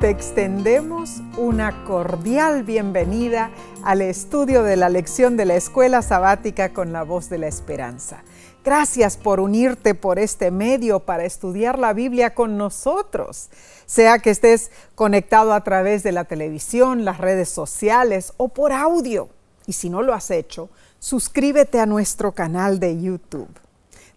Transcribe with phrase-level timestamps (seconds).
[0.00, 3.50] te extendemos una cordial bienvenida
[3.82, 8.22] al estudio de la lección de la escuela sabática con la voz de la esperanza.
[8.64, 13.48] Gracias por unirte por este medio para estudiar la Biblia con nosotros,
[13.86, 19.28] sea que estés conectado a través de la televisión, las redes sociales o por audio.
[19.66, 20.70] Y si no lo has hecho,
[21.00, 23.50] suscríbete a nuestro canal de YouTube.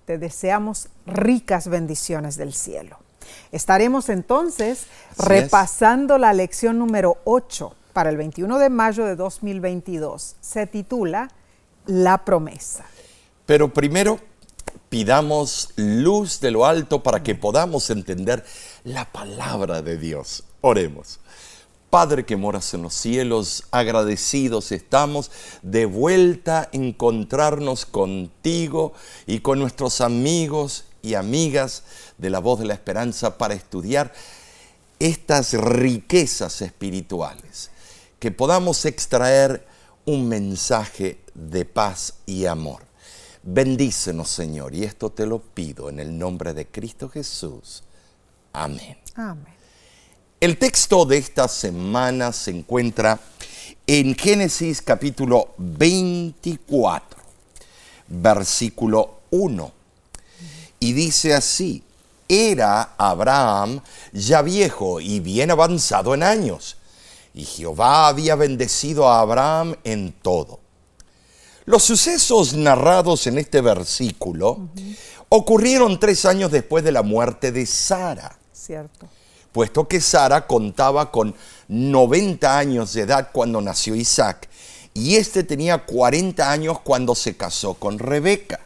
[0.06, 3.00] Te deseamos ricas bendiciones del cielo.
[3.52, 4.86] Estaremos entonces
[5.18, 10.36] repasando la lección número 8 para el 21 de mayo de 2022.
[10.40, 11.30] Se titula
[11.86, 12.86] La promesa.
[13.46, 14.20] Pero primero
[14.90, 18.46] pidamos luz de lo alto para que podamos entender
[18.84, 20.44] la palabra de Dios.
[20.62, 21.20] Oremos.
[21.90, 25.30] Padre que moras en los cielos, agradecidos estamos
[25.62, 28.94] de vuelta a encontrarnos contigo
[29.28, 31.84] y con nuestros amigos y amigas
[32.18, 34.14] de la voz de la esperanza para estudiar
[35.00, 37.72] estas riquezas espirituales,
[38.20, 39.66] que podamos extraer
[40.06, 42.84] un mensaje de paz y amor.
[43.44, 47.84] Bendícenos, Señor, y esto te lo pido en el nombre de Cristo Jesús.
[48.54, 48.98] Amén.
[49.16, 49.56] Amén.
[50.40, 53.20] El texto de esta semana se encuentra
[53.88, 57.20] en Génesis capítulo 24,
[58.08, 59.81] versículo 1.
[60.82, 61.84] Y dice así,
[62.28, 66.76] era Abraham ya viejo y bien avanzado en años,
[67.34, 70.60] y Jehová había bendecido a Abraham en todo.
[71.64, 74.70] Los sucesos narrados en este versículo
[75.30, 78.38] ocurrieron tres años después de la muerte de Sara.
[78.52, 79.08] Cierto
[79.52, 81.36] puesto que Sara contaba con
[81.68, 84.48] 90 años de edad cuando nació Isaac
[84.94, 88.60] y este tenía 40 años cuando se casó con Rebeca.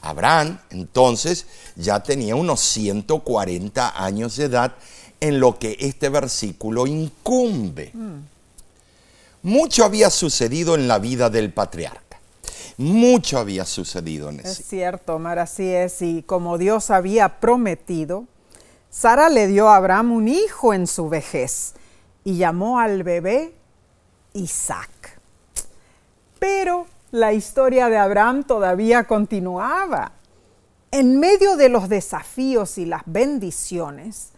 [0.00, 1.46] Abraham entonces
[1.76, 4.74] ya tenía unos 140 años de edad
[5.20, 7.90] en lo que este versículo incumbe.
[7.92, 8.20] Mm.
[9.42, 12.20] Mucho había sucedido en la vida del patriarca.
[12.76, 14.62] Mucho había sucedido en ese.
[14.62, 16.00] Es cierto, Omar, así es.
[16.00, 18.26] Y como Dios había prometido,
[18.90, 21.74] Sara le dio a Abraham un hijo en su vejez
[22.24, 23.52] y llamó al bebé
[24.32, 25.18] Isaac.
[26.38, 30.12] Pero la historia de Abraham todavía continuaba.
[30.90, 34.30] En medio de los desafíos y las bendiciones,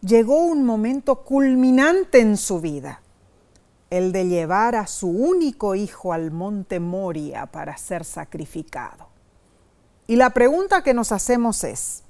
[0.00, 3.00] llegó un momento culminante en su vida,
[3.90, 9.08] el de llevar a su único hijo al monte Moria para ser sacrificado.
[10.06, 12.02] Y la pregunta que nos hacemos es,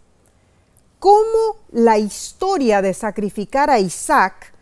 [0.98, 4.52] cómo la historia de sacrificar a Isaac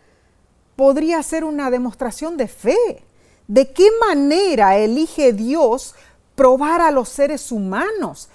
[0.75, 3.03] podría ser una demostración de fe.
[3.49, 5.95] ¿De qué manera elige Dios
[6.35, 8.29] probar a los seres humanos?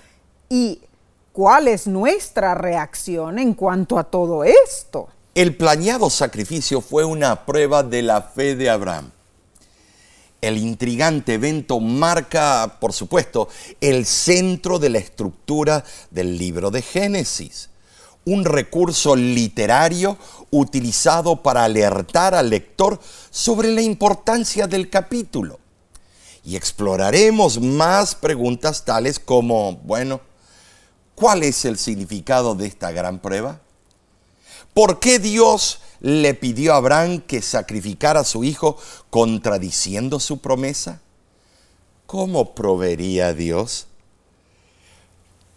[0.49, 0.81] ¿Y
[1.33, 5.07] cuál es nuestra reacción en cuanto a todo esto?
[5.37, 9.13] El planeado sacrificio fue una prueba de la fe de Abraham.
[10.41, 13.49] El intrigante evento marca, por supuesto,
[13.81, 17.71] el centro de la estructura del libro de Génesis
[18.25, 20.17] un recurso literario
[20.51, 25.61] utilizado para alertar al lector sobre la importancia del capítulo.
[26.45, 30.21] Y exploraremos más preguntas tales como, bueno,
[31.15, 33.61] ¿cuál es el significado de esta gran prueba?
[34.75, 38.77] ¿Por qué Dios le pidió a Abraham que sacrificara a su hijo
[39.09, 41.01] contradiciendo su promesa?
[42.07, 43.87] ¿Cómo proveería Dios?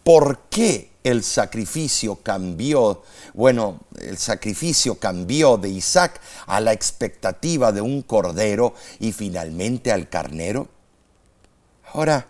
[0.03, 3.03] ¿Por qué el sacrificio cambió,
[3.33, 10.09] bueno, el sacrificio cambió de Isaac a la expectativa de un cordero y finalmente al
[10.09, 10.67] carnero?
[11.93, 12.27] Ahora,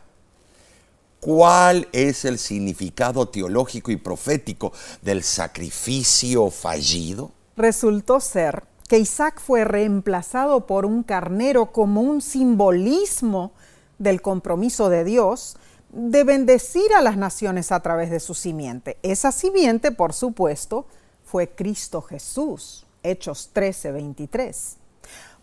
[1.19, 4.71] ¿cuál es el significado teológico y profético
[5.01, 7.31] del sacrificio fallido?
[7.55, 13.51] Resultó ser que Isaac fue reemplazado por un carnero como un simbolismo
[13.97, 15.57] del compromiso de Dios
[15.89, 18.97] de bendecir a las naciones a través de su simiente.
[19.03, 20.85] Esa simiente, por supuesto,
[21.23, 24.77] fue Cristo Jesús, Hechos 13, 23.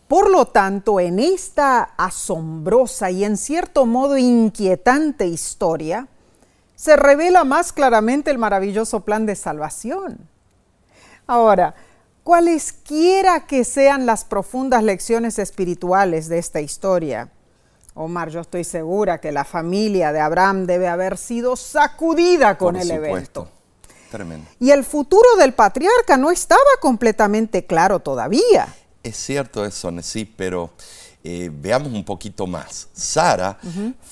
[0.08, 6.08] Por lo tanto, en esta asombrosa y en cierto modo inquietante historia,
[6.74, 10.28] se revela más claramente el maravilloso plan de salvación.
[11.26, 11.74] Ahora,
[12.22, 17.30] cualesquiera que sean las profundas lecciones espirituales de esta historia,
[17.94, 22.91] Omar, yo estoy segura que la familia de Abraham debe haber sido sacudida con el
[22.91, 23.49] evento.
[24.11, 24.49] Tremendo.
[24.58, 28.75] Y el futuro del patriarca no estaba completamente claro todavía.
[29.02, 30.70] Es cierto eso, sí, pero
[31.23, 32.88] eh, veamos un poquito más.
[32.93, 33.58] Sara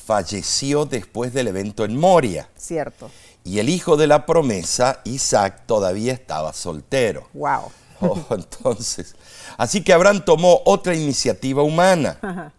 [0.06, 2.49] falleció después del evento en Moria.
[2.56, 3.11] Cierto.
[3.44, 7.29] Y el hijo de la promesa, Isaac, todavía estaba soltero.
[7.34, 7.73] Wow.
[8.05, 9.14] Oh, entonces,
[9.56, 12.52] así que Abraham tomó otra iniciativa humana.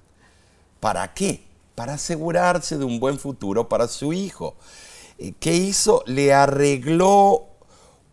[0.84, 1.42] ¿Para qué?
[1.76, 4.56] Para asegurarse de un buen futuro para su hijo.
[5.18, 6.04] Eh, ¿Qué hizo?
[6.08, 7.46] Le arregló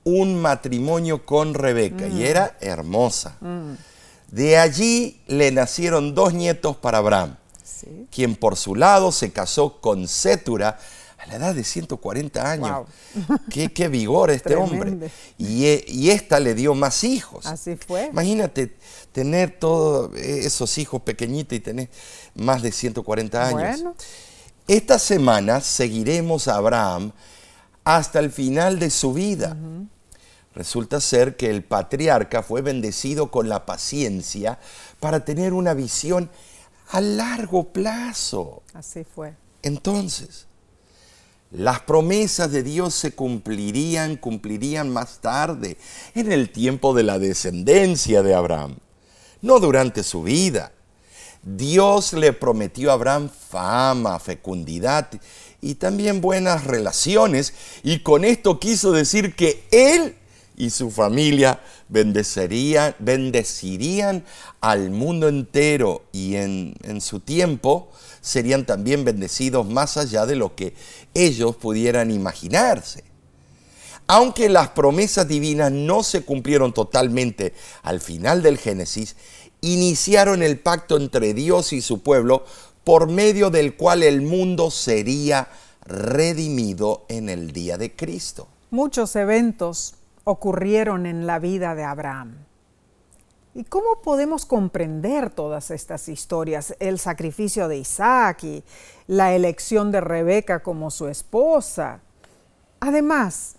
[0.05, 2.21] un matrimonio con Rebeca y mm.
[2.21, 3.37] era hermosa.
[3.41, 3.73] Mm.
[4.31, 7.39] De allí le nacieron dos nietos para Abraham,
[8.09, 10.79] quien por su lado se casó con Sétura
[11.21, 12.87] a la edad de 140 años.
[13.51, 15.11] Qué, vigor este hombre.
[15.37, 17.47] Y, e, y, esta le dio más hijos.
[17.47, 18.07] Así fue.
[18.07, 18.75] Imagínate
[19.13, 21.91] tener todos esos hijos pequeñitos y tener
[22.35, 23.85] más de 140 años.
[24.67, 27.13] Esta semana seguiremos a Abraham
[27.85, 29.57] hasta el final de su vida.
[30.55, 34.59] Resulta ser que el patriarca fue bendecido con la paciencia
[35.01, 36.31] para tener una visión
[36.89, 38.63] a largo plazo.
[38.75, 39.35] Así fue.
[39.63, 40.47] Entonces,
[41.51, 45.77] las promesas de Dios se cumplirían, cumplirían más tarde,
[46.15, 48.77] en el tiempo de la descendencia de Abraham,
[49.43, 50.73] no durante su vida.
[51.43, 55.09] Dios le prometió a Abraham fama, fecundidad
[55.61, 60.17] y también buenas relaciones, y con esto quiso decir que él
[60.57, 62.95] y su familia bendecirían,
[64.61, 70.75] al mundo entero y en su tiempo serían también bendecidos más allá de lo que
[71.15, 73.05] ellos pudieran imaginarse.
[74.07, 79.17] Aunque las promesas divinas no se cumplieron totalmente al final del Génesis,
[79.61, 82.45] iniciaron el pacto entre Dios y su pueblo
[82.85, 85.49] por medio del cual el mundo sería
[85.85, 88.49] redimido en el día de Cristo.
[88.71, 89.95] Muchos eventos
[90.25, 92.47] ocurrieron en la vida de Abraham.
[93.53, 96.75] ¿Y cómo podemos comprender todas estas historias?
[96.79, 98.65] El sacrificio de Isaac y
[99.09, 102.01] la elección de Rebeca como su esposa.
[102.79, 103.57] Además,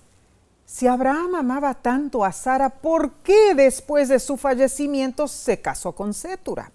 [0.66, 6.14] si Abraham amaba tanto a Sara, ¿por qué después de su fallecimiento se casó con
[6.14, 6.72] Sétura?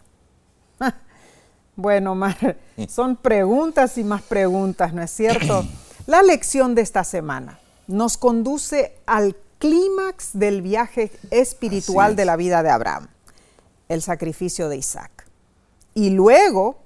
[1.76, 5.64] bueno, Mar, son preguntas y más preguntas, ¿no es cierto?
[6.06, 12.62] La lección de esta semana nos conduce al clímax del viaje espiritual de la vida
[12.62, 13.08] de Abraham,
[13.88, 15.26] el sacrificio de Isaac.
[15.94, 16.78] Y luego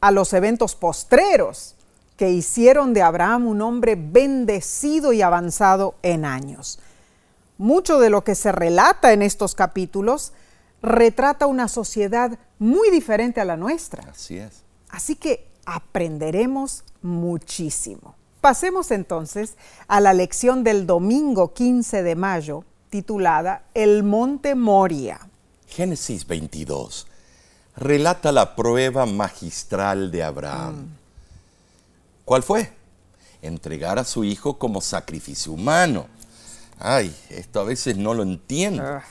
[0.00, 1.76] a los eventos postreros
[2.16, 6.78] que hicieron de Abraham un hombre bendecido y avanzado en años.
[7.58, 10.32] Mucho de lo que se relata en estos capítulos
[10.82, 14.10] retrata una sociedad muy diferente a la nuestra.
[14.10, 14.62] Así es.
[14.88, 18.16] Así que aprenderemos muchísimo.
[18.42, 19.54] Pasemos entonces
[19.86, 25.20] a la lección del domingo 15 de mayo, titulada El Monte Moria.
[25.68, 27.06] Génesis 22
[27.76, 30.74] relata la prueba magistral de Abraham.
[30.74, 30.88] Mm.
[32.24, 32.72] ¿Cuál fue?
[33.42, 36.08] Entregar a su hijo como sacrificio humano.
[36.80, 38.82] Ay, esto a veces no lo entiendo.
[38.84, 39.04] Ah.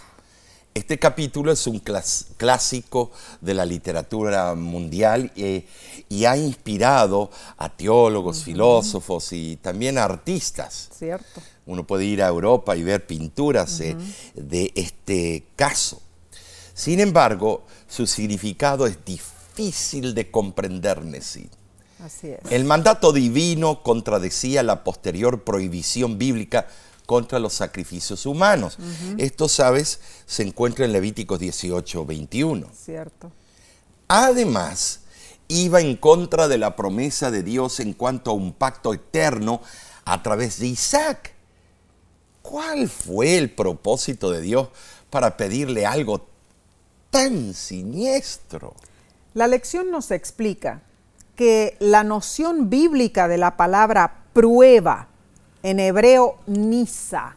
[0.74, 5.66] Este capítulo es un clásico de la literatura mundial eh,
[6.08, 10.88] y ha inspirado a teólogos, filósofos y también a artistas.
[10.98, 11.42] Cierto.
[11.66, 13.98] Uno puede ir a Europa y ver pinturas eh,
[14.34, 16.02] de este caso.
[16.74, 21.50] Sin embargo, su significado es difícil de comprender, Nessie.
[22.02, 22.40] Así es.
[22.50, 26.68] El mandato divino contradecía la posterior prohibición bíblica
[27.12, 28.78] contra los sacrificios humanos.
[29.18, 32.68] Esto, sabes, se encuentra en Levíticos 18, 21.
[32.74, 33.30] Cierto.
[34.08, 35.02] Además,
[35.50, 39.60] iba en contra de la promesa de Dios en cuanto a un pacto eterno
[40.06, 41.34] a través de Isaac.
[42.42, 44.70] ¿Cuál fue el propósito de Dios
[45.10, 46.26] para pedirle algo
[47.10, 48.74] tan siniestro?
[49.34, 50.82] La lección nos explica
[51.36, 55.10] que la noción bíblica de la palabra prueba
[55.64, 57.36] en hebreo Nisa,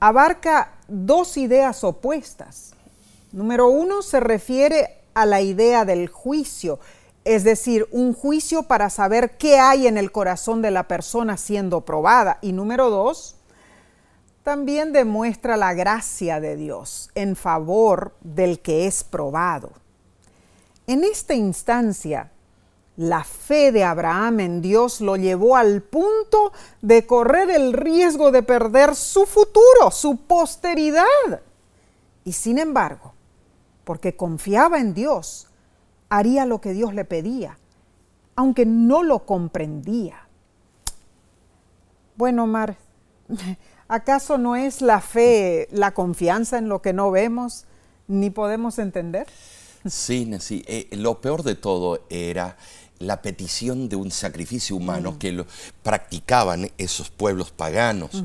[0.00, 2.74] abarca dos ideas opuestas.
[3.32, 6.78] Número uno se refiere a la idea del juicio,
[7.24, 11.80] es decir, un juicio para saber qué hay en el corazón de la persona siendo
[11.80, 12.38] probada.
[12.42, 13.36] Y número dos,
[14.42, 19.72] también demuestra la gracia de Dios en favor del que es probado.
[20.86, 22.30] En esta instancia,
[22.96, 28.42] la fe de Abraham en Dios lo llevó al punto de correr el riesgo de
[28.42, 31.04] perder su futuro, su posteridad.
[32.24, 33.14] Y sin embargo,
[33.84, 35.48] porque confiaba en Dios,
[36.08, 37.58] haría lo que Dios le pedía,
[38.36, 40.28] aunque no lo comprendía.
[42.16, 42.76] Bueno, Mar,
[43.88, 47.64] ¿acaso no es la fe la confianza en lo que no vemos
[48.06, 49.26] ni podemos entender?
[49.86, 50.64] Sí, sí.
[50.66, 52.56] Eh, lo peor de todo era
[53.04, 55.46] la petición de un sacrificio humano que lo
[55.82, 58.22] practicaban esos pueblos paganos.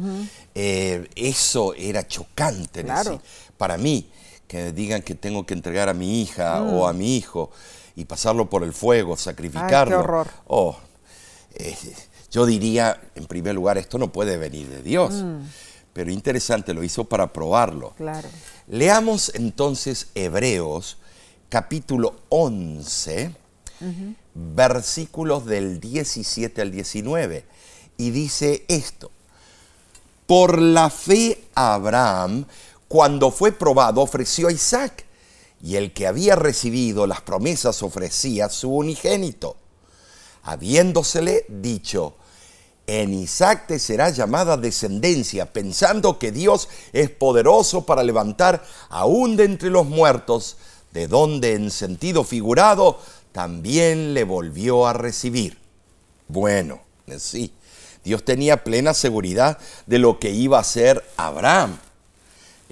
[0.55, 2.85] Eh, eso era chocante
[3.57, 4.09] para mí,
[4.47, 7.51] que digan que tengo que entregar a mi hija o a mi hijo
[7.95, 9.97] y pasarlo por el fuego, sacrificarlo.
[9.97, 10.27] qué horror.
[10.47, 10.77] Oh,
[11.55, 11.75] eh,
[12.31, 15.15] yo diría, en primer lugar, esto no puede venir de Dios.
[15.15, 15.39] Mm.
[15.93, 17.93] Pero interesante, lo hizo para probarlo.
[17.97, 18.29] Claro.
[18.67, 20.97] Leamos entonces Hebreos
[21.49, 23.31] capítulo 11,
[24.55, 27.45] versículos del 17 al 19.
[27.97, 29.11] Y dice esto,
[30.25, 32.45] por la fe Abraham,
[32.87, 35.05] cuando fue probado, ofreció a Isaac,
[35.61, 39.57] y el que había recibido las promesas ofrecía su unigénito,
[40.43, 42.15] habiéndosele dicho,
[42.87, 49.43] en Isaac te será llamada descendencia, pensando que Dios es poderoso para levantar aún de
[49.43, 50.57] entre los muertos,
[50.91, 52.99] de donde en sentido figurado
[53.39, 55.57] también le volvió a recibir.
[56.27, 56.81] Bueno,
[57.19, 57.53] sí,
[58.03, 61.77] Dios tenía plena seguridad de lo que iba a hacer Abraham.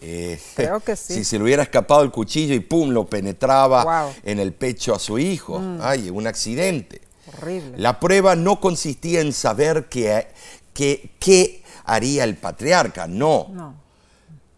[0.02, 1.14] Eh, Creo que sí.
[1.14, 5.00] Si se le hubiera escapado el cuchillo y pum, lo penetraba en el pecho a
[5.00, 5.58] su hijo.
[5.58, 5.80] Mm.
[5.82, 7.00] Ay, un accidente.
[7.28, 7.78] Horrible.
[7.78, 10.28] La prueba no consistía en saber qué,
[10.74, 13.48] qué, haría el patriarca, no.
[13.54, 13.74] no.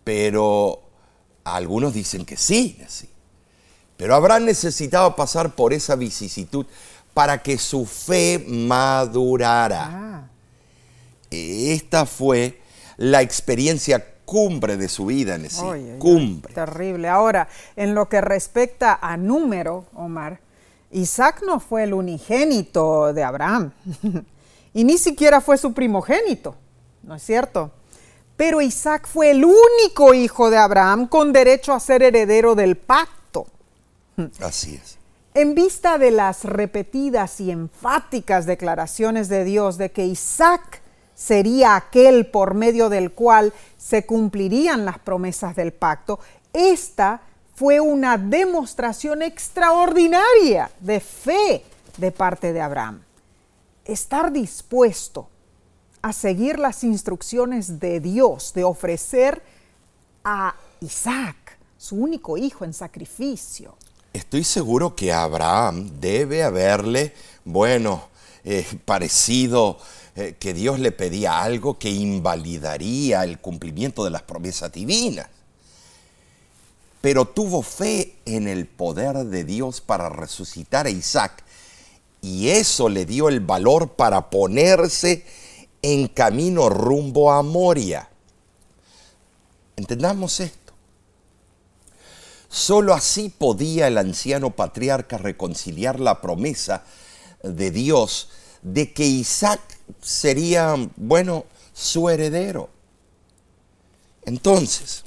[0.03, 0.81] Pero
[1.43, 3.07] algunos dicen que sí, sí.
[3.99, 6.65] Pero Abraham necesitaba pasar por esa vicisitud
[7.13, 9.89] para que su fe madurara.
[9.91, 10.27] Ah.
[11.29, 12.61] Esta fue
[12.95, 15.61] la experiencia cumbre de su vida en sí.
[15.99, 16.53] cumbre.
[16.53, 17.09] Terrible.
[17.09, 20.39] Ahora, en lo que respecta a número, Omar,
[20.91, 23.73] Isaac no fue el unigénito de Abraham
[24.73, 26.55] y ni siquiera fue su primogénito,
[27.03, 27.71] ¿no es cierto?
[28.37, 33.18] Pero Isaac fue el único hijo de Abraham con derecho a ser heredero del pacto.
[34.41, 34.97] Así es.
[35.33, 40.81] En vista de las repetidas y enfáticas declaraciones de Dios de que Isaac
[41.13, 46.19] sería aquel por medio del cual se cumplirían las promesas del pacto,
[46.51, 47.21] esta
[47.55, 51.63] fue una demostración extraordinaria de fe
[51.97, 53.03] de parte de Abraham.
[53.85, 55.29] Estar dispuesto
[56.01, 59.43] a seguir las instrucciones de Dios de ofrecer
[60.23, 63.75] a Isaac, su único hijo, en sacrificio
[64.13, 67.13] estoy seguro que Abraham debe haberle,
[67.45, 68.09] bueno,
[68.43, 69.77] eh, parecido
[70.15, 75.27] eh, que Dios le pedía algo que invalidaría el cumplimiento de las promesas divinas.
[77.01, 81.43] Pero tuvo fe en el poder de Dios para resucitar a Isaac
[82.21, 85.25] y eso le dio el valor para ponerse
[85.81, 88.09] en camino rumbo a Moria.
[89.77, 90.58] Entendamos esto.
[92.49, 96.83] Solo así podía el anciano patriarca reconciliar la promesa
[97.43, 98.29] de Dios
[98.61, 99.61] de que Isaac
[100.01, 102.69] sería, bueno, su heredero.
[104.25, 105.03] Entonces,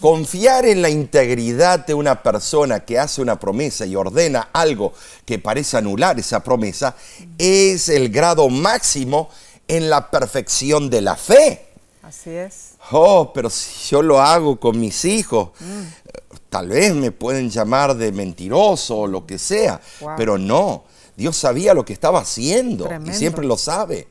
[0.00, 4.92] confiar en la integridad de una persona que hace una promesa y ordena algo
[5.24, 6.94] que parece anular esa promesa
[7.38, 9.30] es el grado máximo
[9.66, 11.66] en la perfección de la fe.
[12.02, 12.67] Así es.
[12.90, 15.50] Oh, pero si yo lo hago con mis hijos,
[16.48, 19.80] tal vez me pueden llamar de mentiroso o lo que sea,
[20.16, 20.84] pero no,
[21.16, 24.08] Dios sabía lo que estaba haciendo y siempre lo sabe.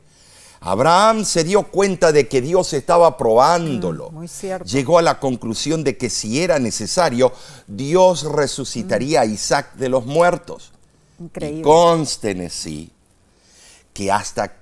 [0.60, 4.10] Abraham se dio cuenta de que Dios estaba probándolo.
[4.10, 4.24] Mm,
[4.64, 7.32] Llegó a la conclusión de que si era necesario,
[7.68, 10.72] Dios resucitaría a Isaac de los muertos.
[11.20, 11.60] Increíble.
[11.60, 12.90] Y conste sí
[13.98, 14.52] que hasta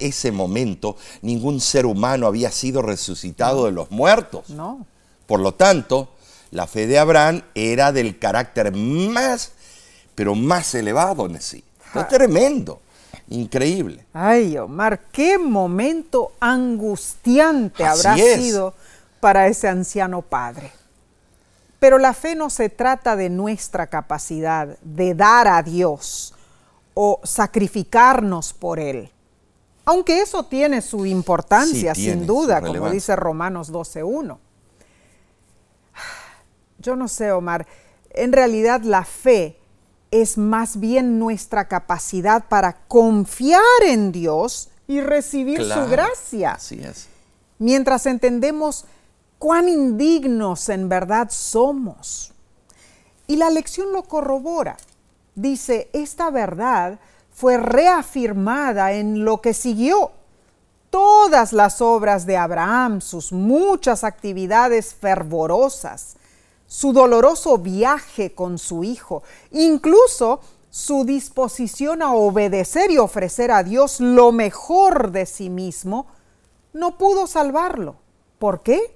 [0.00, 4.50] ese momento ningún ser humano había sido resucitado de los muertos.
[4.50, 4.84] No.
[5.28, 6.08] Por lo tanto,
[6.50, 9.52] la fe de Abraham era del carácter más,
[10.16, 11.62] pero más elevado en sí.
[11.94, 12.80] Es tremendo,
[13.28, 14.06] increíble.
[14.12, 18.74] Ay, Omar, qué momento angustiante habrá sido
[19.20, 20.72] para ese anciano padre.
[21.78, 26.34] Pero la fe no se trata de nuestra capacidad de dar a Dios
[26.94, 29.10] o sacrificarnos por Él.
[29.84, 34.38] Aunque eso tiene su importancia, sin duda, como dice Romanos 12.1.
[36.78, 37.66] Yo no sé, Omar,
[38.10, 39.58] en realidad la fe
[40.10, 46.52] es más bien nuestra capacidad para confiar en Dios y recibir su gracia.
[46.52, 47.08] Así es.
[47.58, 48.86] Mientras entendemos
[49.38, 52.32] cuán indignos en verdad somos.
[53.26, 54.76] Y la lección lo corrobora.
[55.40, 56.98] Dice, esta verdad
[57.30, 60.10] fue reafirmada en lo que siguió.
[60.90, 66.16] Todas las obras de Abraham, sus muchas actividades fervorosas,
[66.66, 73.98] su doloroso viaje con su hijo, incluso su disposición a obedecer y ofrecer a Dios
[73.98, 76.06] lo mejor de sí mismo,
[76.74, 77.96] no pudo salvarlo.
[78.38, 78.94] ¿Por qué?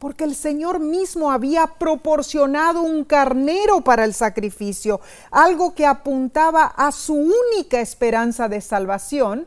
[0.00, 4.98] Porque el Señor mismo había proporcionado un carnero para el sacrificio,
[5.30, 9.46] algo que apuntaba a su única esperanza de salvación,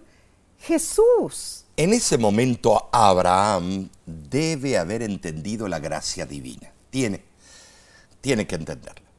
[0.60, 1.66] Jesús.
[1.76, 6.72] En ese momento Abraham debe haber entendido la gracia divina.
[6.92, 7.24] Tiene,
[8.22, 9.10] tiene que entenderla.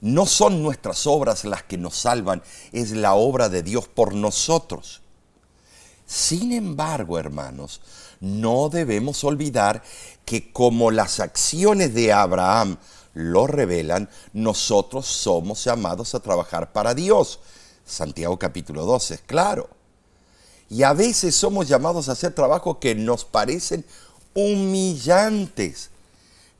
[0.00, 5.02] No son nuestras obras las que nos salvan, es la obra de Dios por nosotros.
[6.06, 7.82] Sin embargo, hermanos,
[8.20, 9.82] no debemos olvidar
[10.24, 12.76] que como las acciones de Abraham
[13.14, 17.40] lo revelan, nosotros somos llamados a trabajar para Dios.
[17.84, 19.68] Santiago capítulo 12, es claro.
[20.70, 23.84] Y a veces somos llamados a hacer trabajos que nos parecen
[24.34, 25.90] humillantes,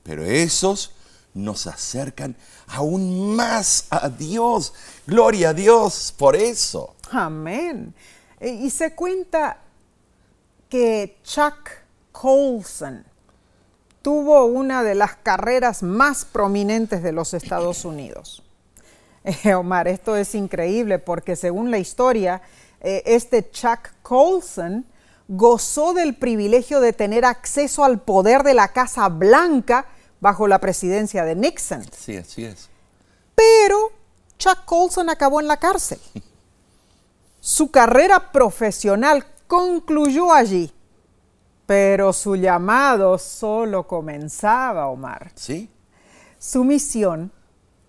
[0.03, 0.93] pero esos
[1.33, 4.75] nos acercan aún más a Dios.
[5.07, 6.95] Gloria a Dios por eso.
[7.11, 7.95] Amén.
[8.39, 9.59] E, y se cuenta
[10.69, 11.71] que Chuck
[12.11, 13.05] Colson
[14.03, 18.43] tuvo una de las carreras más prominentes de los Estados Unidos.
[19.25, 22.43] Eh, Omar, esto es increíble porque según la historia,
[22.81, 24.85] eh, este Chuck Colson
[25.29, 29.87] gozó del privilegio de tener acceso al poder de la Casa Blanca
[30.21, 31.85] bajo la presidencia de Nixon.
[31.97, 32.69] Sí, así es.
[33.37, 33.93] Pero
[34.39, 36.01] Chuck Colson acabó en la cárcel.
[37.41, 40.73] Su carrera profesional concluyó allí,
[41.73, 45.33] pero su llamado solo comenzaba, Omar.
[45.35, 45.71] Sí.
[46.39, 47.33] Su misión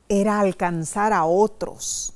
[0.07, 2.13] era alcanzar a otros.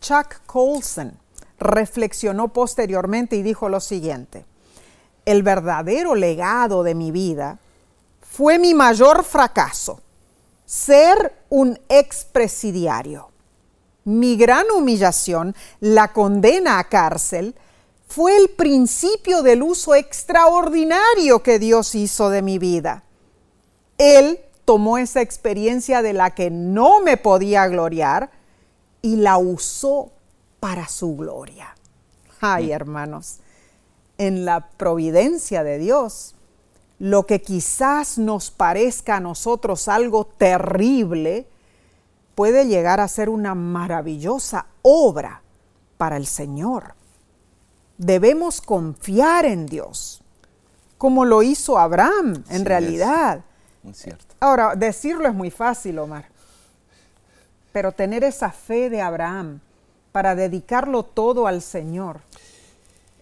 [0.00, 1.16] Chuck Colson
[1.60, 4.44] reflexionó posteriormente y dijo lo siguiente,
[5.24, 7.60] el verdadero legado de mi vida
[8.20, 10.00] fue mi mayor fracaso,
[10.66, 13.30] ser un expresidiario.
[14.02, 17.54] Mi gran humillación, la condena a cárcel,
[18.08, 23.04] fue el principio del uso extraordinario que Dios hizo de mi vida.
[23.98, 28.30] Él tomó esa experiencia de la que no me podía gloriar
[29.02, 30.10] y la usó
[30.58, 31.76] para su gloria.
[32.40, 33.40] Ay, hermanos,
[34.16, 36.34] en la providencia de Dios,
[36.98, 41.46] lo que quizás nos parezca a nosotros algo terrible,
[42.34, 45.42] puede llegar a ser una maravillosa obra
[45.98, 46.97] para el Señor.
[47.98, 50.22] Debemos confiar en Dios,
[50.96, 53.40] como lo hizo Abraham en realidad.
[53.92, 54.34] cierto.
[54.40, 56.26] Ahora, decirlo es muy fácil, Omar,
[57.72, 59.60] pero tener esa fe de Abraham
[60.12, 62.20] para dedicarlo todo al Señor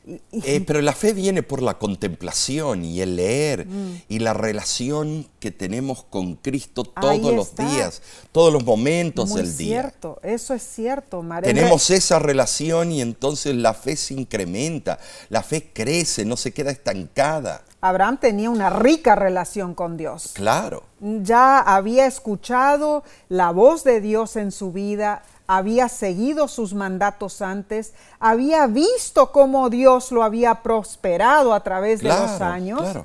[0.06, 4.02] eh, pero la fe viene por la contemplación y el leer mm.
[4.08, 9.82] y la relación que tenemos con Cristo todos los días, todos los momentos del día.
[9.82, 11.52] cierto, eso es cierto, María.
[11.52, 16.70] Tenemos esa relación y entonces la fe se incrementa, la fe crece, no se queda
[16.70, 17.64] estancada.
[17.80, 20.30] Abraham tenía una rica relación con Dios.
[20.34, 20.84] Claro.
[21.00, 27.94] Ya había escuchado la voz de Dios en su vida, había seguido sus mandatos antes,
[28.18, 32.96] había visto cómo Dios lo había prosperado a través de los años.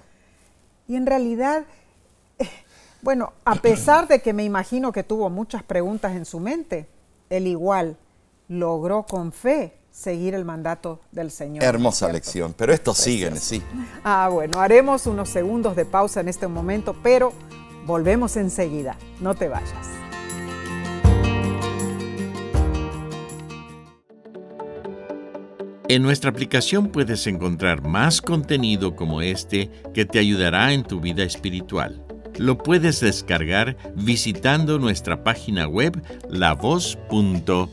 [0.88, 1.63] Y en realidad,
[2.39, 2.49] eh,
[3.01, 6.88] bueno, a pesar de que me imagino que tuvo muchas preguntas en su mente,
[7.30, 7.97] él igual
[8.47, 11.63] logró con fe seguir el mandato del Señor.
[11.63, 13.62] Hermosa lección, pero esto sigue, sí.
[14.04, 17.34] Ah, bueno, haremos unos segundos de pausa en este momento, pero
[17.86, 18.97] volvemos enseguida.
[19.19, 20.11] No te vayas.
[25.93, 31.23] En nuestra aplicación puedes encontrar más contenido como este que te ayudará en tu vida
[31.23, 32.01] espiritual.
[32.38, 37.67] Lo puedes descargar visitando nuestra página web lavoz.org.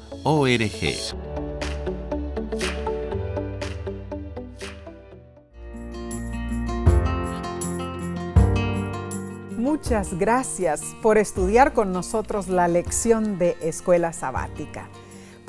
[9.56, 14.88] Muchas gracias por estudiar con nosotros la lección de Escuela Sabática.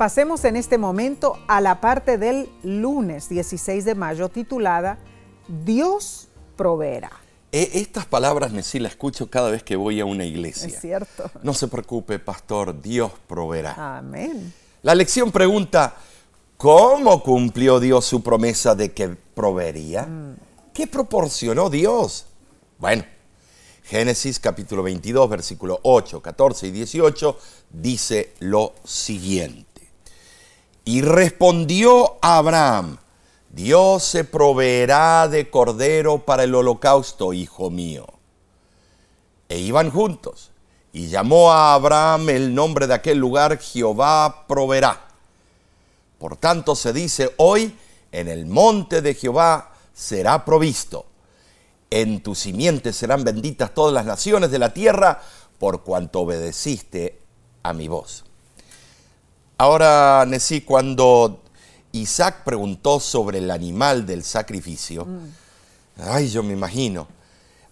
[0.00, 4.98] Pasemos en este momento a la parte del lunes 16 de mayo titulada
[5.46, 7.10] Dios proveerá.
[7.52, 10.68] E, estas palabras me sí las escucho cada vez que voy a una iglesia.
[10.68, 11.30] Es cierto.
[11.42, 13.98] No se preocupe, pastor, Dios proveerá.
[13.98, 14.54] Amén.
[14.80, 15.94] La lección pregunta,
[16.56, 20.06] ¿cómo cumplió Dios su promesa de que proveería?
[20.06, 20.36] Mm.
[20.72, 22.24] ¿Qué proporcionó Dios?
[22.78, 23.04] Bueno,
[23.82, 27.38] Génesis capítulo 22, versículo 8, 14 y 18
[27.70, 29.69] dice lo siguiente.
[30.84, 32.98] Y respondió Abraham,
[33.50, 38.06] Dios se proveerá de cordero para el holocausto, hijo mío.
[39.48, 40.50] E iban juntos.
[40.92, 45.08] Y llamó a Abraham el nombre de aquel lugar, Jehová proveerá.
[46.18, 47.76] Por tanto se dice, hoy
[48.12, 51.06] en el monte de Jehová será provisto.
[51.90, 55.20] En tu simiente serán benditas todas las naciones de la tierra,
[55.58, 57.20] por cuanto obedeciste
[57.62, 58.24] a mi voz.
[59.60, 61.42] Ahora, Nesí, cuando
[61.92, 65.06] Isaac preguntó sobre el animal del sacrificio,
[65.98, 67.06] ay, yo me imagino,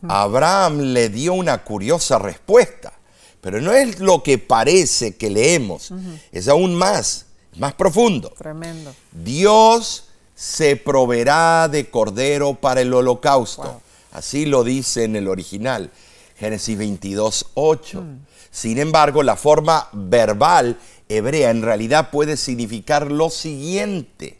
[0.06, 2.92] Abraham le dio una curiosa respuesta,
[3.40, 5.90] pero no es lo que parece que leemos,
[6.30, 7.24] es aún más,
[7.56, 8.34] más profundo.
[8.36, 8.94] Tremendo.
[9.10, 13.80] Dios se proveerá de cordero para el holocausto.
[14.12, 15.90] Así lo dice en el original,
[16.36, 18.04] Génesis 22, 8.
[18.50, 24.38] Sin embargo, la forma verbal hebrea en realidad puede significar lo siguiente.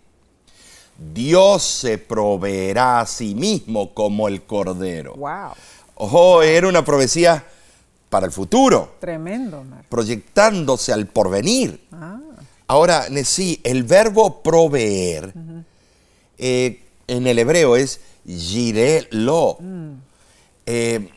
[1.15, 5.15] Dios se proveerá a sí mismo como el cordero.
[5.15, 5.53] Wow.
[5.95, 7.45] Ojo, era una profecía
[8.09, 9.85] para el futuro, Tremendo, Mar.
[9.89, 11.81] proyectándose al porvenir.
[11.93, 12.19] Ah,
[12.67, 15.33] Ahora, sí, el verbo proveer
[16.37, 18.01] eh, en el hebreo es
[19.11, 19.59] lo.
[20.67, 21.09] Eh,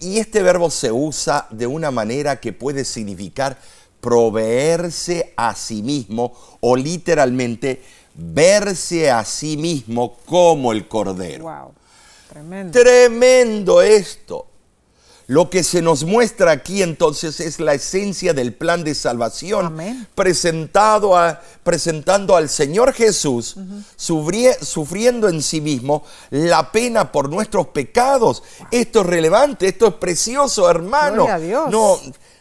[0.00, 3.58] y este verbo se usa de una manera que puede significar
[4.00, 7.82] proveerse a sí mismo o literalmente
[8.14, 11.44] verse a sí mismo como el cordero.
[11.44, 11.72] wow.
[12.28, 12.72] Tremendo.
[12.72, 14.46] Tremendo esto.
[15.32, 20.06] Lo que se nos muestra aquí entonces es la esencia del plan de salvación Amén.
[20.14, 23.56] presentado a- presentando al Señor Jesús
[23.96, 28.42] sufri- sufriendo en sí mismo la pena por nuestros pecados.
[28.70, 31.24] Esto es relevante, esto es precioso, hermano.
[31.24, 31.70] Gloria a Dios.
[31.70, 31.98] No,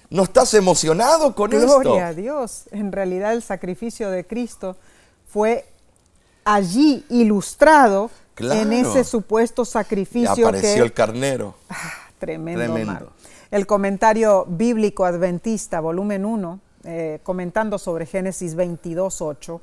[0.10, 2.22] ¿no estás emocionado con Gloria a esto?
[2.22, 2.64] Dios.
[2.72, 4.76] En realidad el sacrificio de Cristo
[5.32, 5.66] fue
[6.44, 8.60] allí ilustrado Claro.
[8.62, 11.56] en ese supuesto sacrificio Apareció que el carnero.
[11.70, 13.12] Ah, tremendo, Tremendo.
[13.50, 19.62] El comentario bíblico adventista, volumen 1, eh, comentando sobre Génesis 22, 8,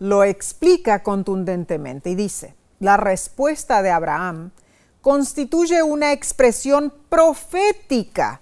[0.00, 4.52] lo explica contundentemente y dice, la respuesta de Abraham
[5.00, 8.40] constituye una expresión profética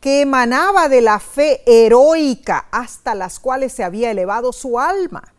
[0.00, 5.34] que emanaba de la fe heroica hasta las cuales se había elevado su alma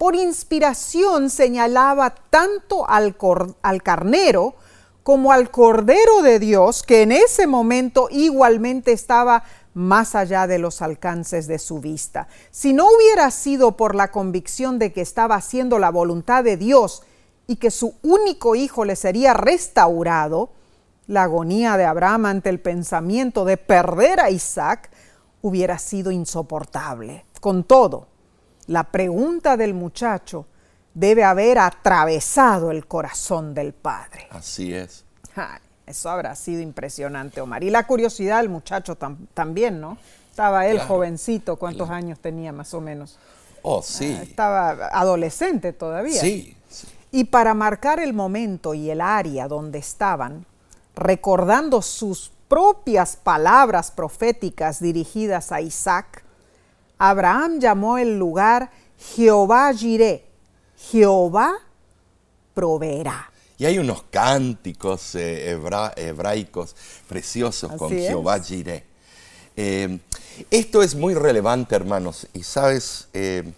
[0.00, 3.14] por inspiración señalaba tanto al,
[3.60, 4.54] al carnero
[5.02, 10.82] como al cordero de Dios, que en ese momento igualmente estaba más allá de los
[10.82, 12.28] alcances de su vista.
[12.50, 17.02] Si no hubiera sido por la convicción de que estaba haciendo la voluntad de Dios
[17.46, 20.50] y que su único hijo le sería restaurado,
[21.06, 24.90] la agonía de Abraham ante el pensamiento de perder a Isaac
[25.42, 27.24] hubiera sido insoportable.
[27.40, 28.06] Con todo,
[28.66, 30.46] la pregunta del muchacho
[30.94, 34.26] debe haber atravesado el corazón del padre.
[34.30, 35.04] Así es.
[35.36, 37.62] Ay, eso habrá sido impresionante, Omar.
[37.64, 39.98] Y la curiosidad del muchacho tam- también, ¿no?
[40.30, 43.18] Estaba él Claro, jovencito, ¿cuántos años tenía más o menos?
[43.62, 44.18] Oh, sí.
[44.22, 46.20] Estaba adolescente todavía.
[46.20, 46.56] Sí.
[46.68, 46.86] sí.
[47.12, 50.46] Y para marcar el momento y el área donde estaban,
[50.94, 56.24] recordando sus propias palabras proféticas dirigidas a Isaac,
[56.98, 60.24] Abraham llamó el lugar Jehová Jireh,
[60.90, 61.52] Jehová
[62.54, 63.30] proveerá.
[63.58, 66.74] Y hay unos cánticos eh, hebra- hebraicos
[67.08, 68.08] preciosos con es.
[68.08, 68.84] Jehová Jireh.
[69.56, 69.98] Eh,
[70.50, 73.52] esto es muy relevante, hermanos, y sabes, eh,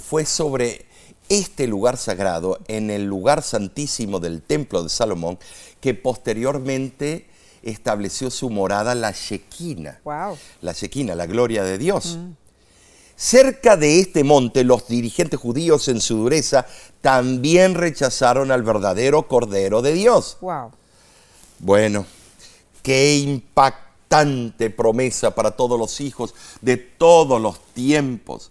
[0.00, 0.86] fue sobre
[1.28, 5.38] este lugar sagrado, en el lugar santísimo del templo de Salomón,
[5.80, 7.26] que posteriormente
[7.62, 10.00] estableció su morada la Shequina.
[10.04, 10.36] Wow.
[10.62, 12.18] La Shequina, la gloria de Dios.
[13.22, 16.66] Cerca de este monte, los dirigentes judíos en su dureza
[17.00, 20.38] también rechazaron al verdadero Cordero de Dios.
[20.40, 20.72] Wow.
[21.60, 22.04] Bueno,
[22.82, 28.50] qué impactante promesa para todos los hijos de todos los tiempos.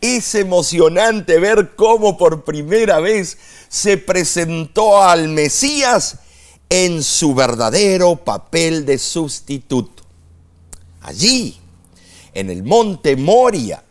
[0.00, 3.36] Es emocionante ver cómo por primera vez
[3.68, 6.20] se presentó al Mesías
[6.68, 10.04] en su verdadero papel de sustituto.
[11.00, 11.58] Allí,
[12.32, 13.82] en el monte Moria,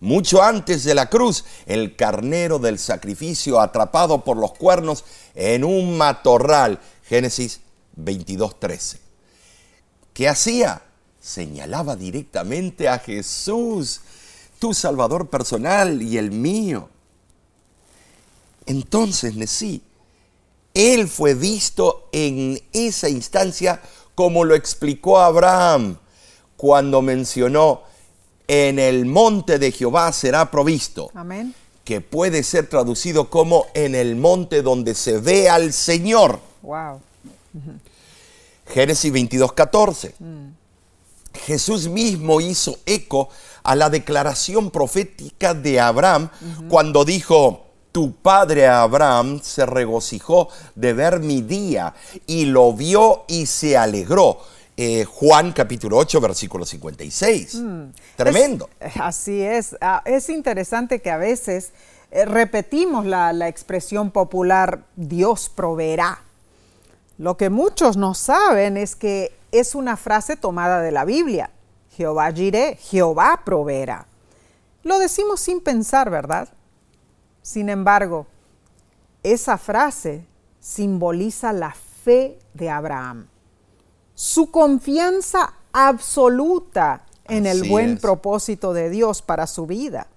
[0.00, 5.96] mucho antes de la cruz, el carnero del sacrificio atrapado por los cuernos en un
[5.96, 6.80] matorral.
[7.04, 7.60] Génesis
[7.96, 8.98] 22:13.
[10.14, 10.82] ¿Qué hacía?
[11.20, 14.00] Señalaba directamente a Jesús,
[14.58, 16.88] tu Salvador personal y el mío.
[18.66, 19.82] Entonces, Nesí,
[20.74, 23.82] él fue visto en esa instancia
[24.14, 25.98] como lo explicó Abraham
[26.56, 27.82] cuando mencionó,
[28.52, 31.54] en el monte de Jehová será provisto, Amén.
[31.84, 36.40] que puede ser traducido como en el monte donde se ve al Señor.
[36.60, 37.00] Wow.
[38.66, 40.14] Génesis 22, 14.
[41.46, 43.28] Jesús mismo hizo eco
[43.62, 46.28] a la declaración profética de Abraham
[46.68, 51.94] cuando dijo, tu padre Abraham se regocijó de ver mi día
[52.26, 54.40] y lo vio y se alegró.
[54.82, 57.54] Eh, Juan capítulo 8, versículo 56.
[57.56, 57.84] Mm.
[58.16, 58.70] Tremendo.
[58.98, 59.76] así es.
[59.82, 61.72] Ah, es interesante que a veces
[62.10, 66.22] eh, repetimos la, la expresión popular Dios proveerá.
[67.18, 71.50] Lo que muchos no saben es que es una frase tomada de la Biblia.
[71.94, 74.06] Jehová giré, Jehová proveerá.
[74.82, 76.48] Lo decimos sin pensar, ¿verdad?
[77.42, 78.26] Sin embargo,
[79.22, 80.24] esa frase
[80.58, 83.26] simboliza la fe de Abraham,
[84.20, 90.08] su confianza absoluta en el buen propósito de Dios para su vida.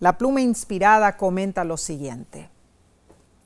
[0.00, 2.50] La pluma inspirada comenta lo siguiente.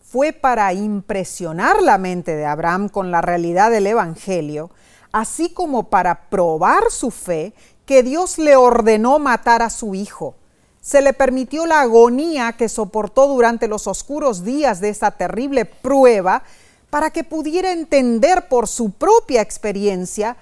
[0.00, 4.70] Fue para impresionar la mente de Abraham con la realidad del Evangelio,
[5.12, 7.52] así como para probar su fe,
[7.85, 10.35] que Dios le ordenó matar a su hijo
[10.81, 16.44] se le permitió la agonía que soportó durante los oscuros días de esa terrible prueba
[16.90, 20.37] para que pudiera entender por su propia experiencia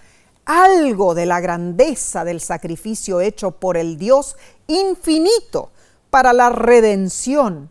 [0.44, 4.36] algo de la grandeza del sacrificio hecho por el Dios
[4.68, 5.70] infinito
[6.10, 7.68] para la redención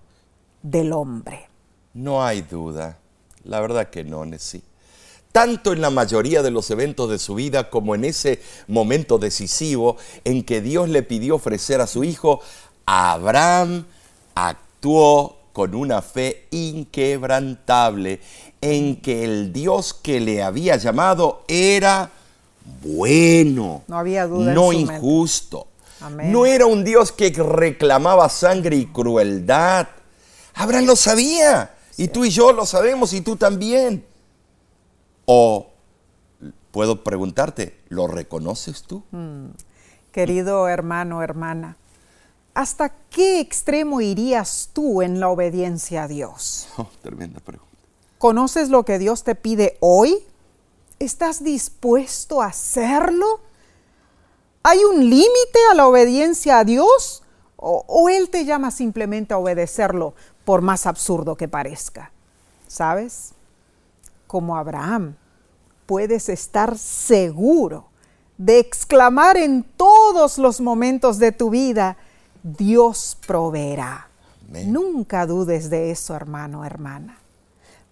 [0.62, 1.48] del hombre.
[1.94, 3.00] No hay duda,
[3.46, 4.62] la verdad que no, Nessie.
[5.32, 9.98] Tanto en la mayoría de los eventos de su vida como en ese momento decisivo
[10.24, 12.42] en que Dios le pidió ofrecer a su hijo,
[12.86, 13.86] Abraham
[14.34, 18.20] actuó con una fe inquebrantable
[18.66, 22.10] en que el Dios que le había llamado era
[22.82, 25.68] bueno, no, había duda no injusto.
[26.24, 29.88] No era un Dios que reclamaba sangre y crueldad.
[30.56, 31.76] Abraham lo sabía.
[31.98, 34.04] Y tú y yo lo sabemos y tú también.
[35.26, 35.68] O
[36.72, 39.04] puedo preguntarte, ¿lo reconoces tú?
[39.12, 39.50] Mm.
[40.12, 41.78] Querido hermano, hermana,
[42.54, 46.68] ¿hasta qué extremo irías tú en la obediencia a Dios?
[46.78, 47.65] Oh, tremenda pregunta.
[48.26, 50.18] ¿Conoces lo que Dios te pide hoy?
[50.98, 53.40] ¿Estás dispuesto a hacerlo?
[54.64, 57.22] ¿Hay un límite a la obediencia a Dios?
[57.56, 62.12] ¿O, ¿O, Él te llama simplemente a obedecerlo, por más absurdo que parezca?
[62.68, 63.34] ¿Sabes?
[64.26, 65.18] Como Abraham,
[65.86, 67.86] puedes estar seguro
[68.40, 71.96] de exclamar en todos los momentos de tu vida,
[72.42, 74.10] Dios proveerá.
[74.50, 77.20] Nunca dudes de eso, hermano, hermana.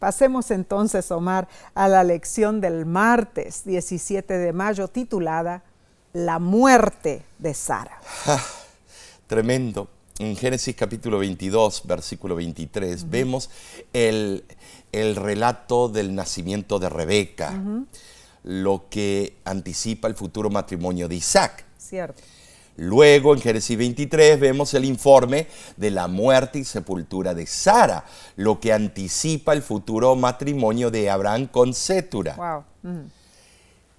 [0.03, 5.63] Pasemos entonces, Omar, a la lección del martes 17 de mayo titulada
[6.11, 8.01] La muerte de Sara.
[8.25, 8.43] Ah,
[9.27, 9.87] tremendo.
[10.19, 13.49] En Génesis capítulo 22, versículo 23, vemos
[13.93, 14.43] el,
[14.91, 17.63] relato del nacimiento de Rebeca,
[18.43, 21.63] lo que anticipa el futuro matrimonio de Isaac.
[21.77, 22.21] Cierto.
[22.75, 28.05] Luego, en Génesis 23, vemos el informe de la muerte y sepultura de Sara,
[28.35, 32.35] lo que anticipa el futuro matrimonio de Abraham con Sétura.
[32.35, 32.63] Wow.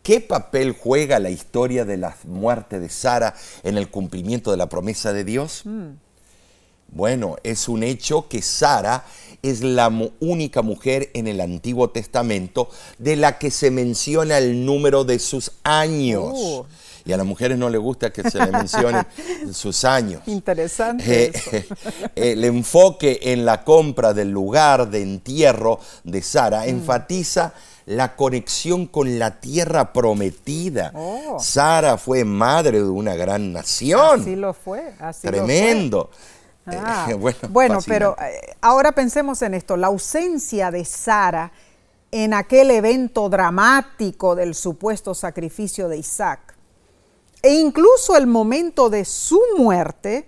[0.02, 4.68] ¿Qué papel juega la historia de la muerte de Sara en el cumplimiento de la
[4.68, 5.62] promesa de Dios?
[5.64, 5.92] Mm.
[6.88, 9.04] Bueno, es un hecho que Sara
[9.42, 15.04] es la única mujer en el Antiguo Testamento de la que se menciona el número
[15.04, 16.32] de sus años.
[16.34, 16.66] Oh.
[17.06, 19.06] Y a las mujeres no les gusta que se le mencionen
[19.52, 20.22] sus años.
[20.26, 21.26] Interesante.
[21.26, 21.66] Eh, eh,
[22.14, 26.68] el enfoque en la compra del lugar de entierro de Sara Mm.
[26.68, 27.52] enfatiza
[27.86, 30.90] la conexión con la tierra prometida.
[30.94, 31.38] Oh.
[31.38, 34.22] Sara fue madre de una gran nación.
[34.22, 34.94] Así lo fue.
[34.98, 35.38] Así lo fue.
[35.46, 36.10] Tremendo.
[36.66, 37.14] Ah, Eh,
[37.50, 41.52] bueno, pero eh, ahora pensemos en esto, la ausencia de Sara
[42.10, 46.53] en aquel evento dramático del supuesto sacrificio de Isaac
[47.44, 50.26] e incluso el momento de su muerte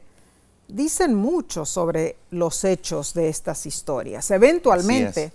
[0.68, 4.30] dicen mucho sobre los hechos de estas historias.
[4.30, 5.32] Eventualmente.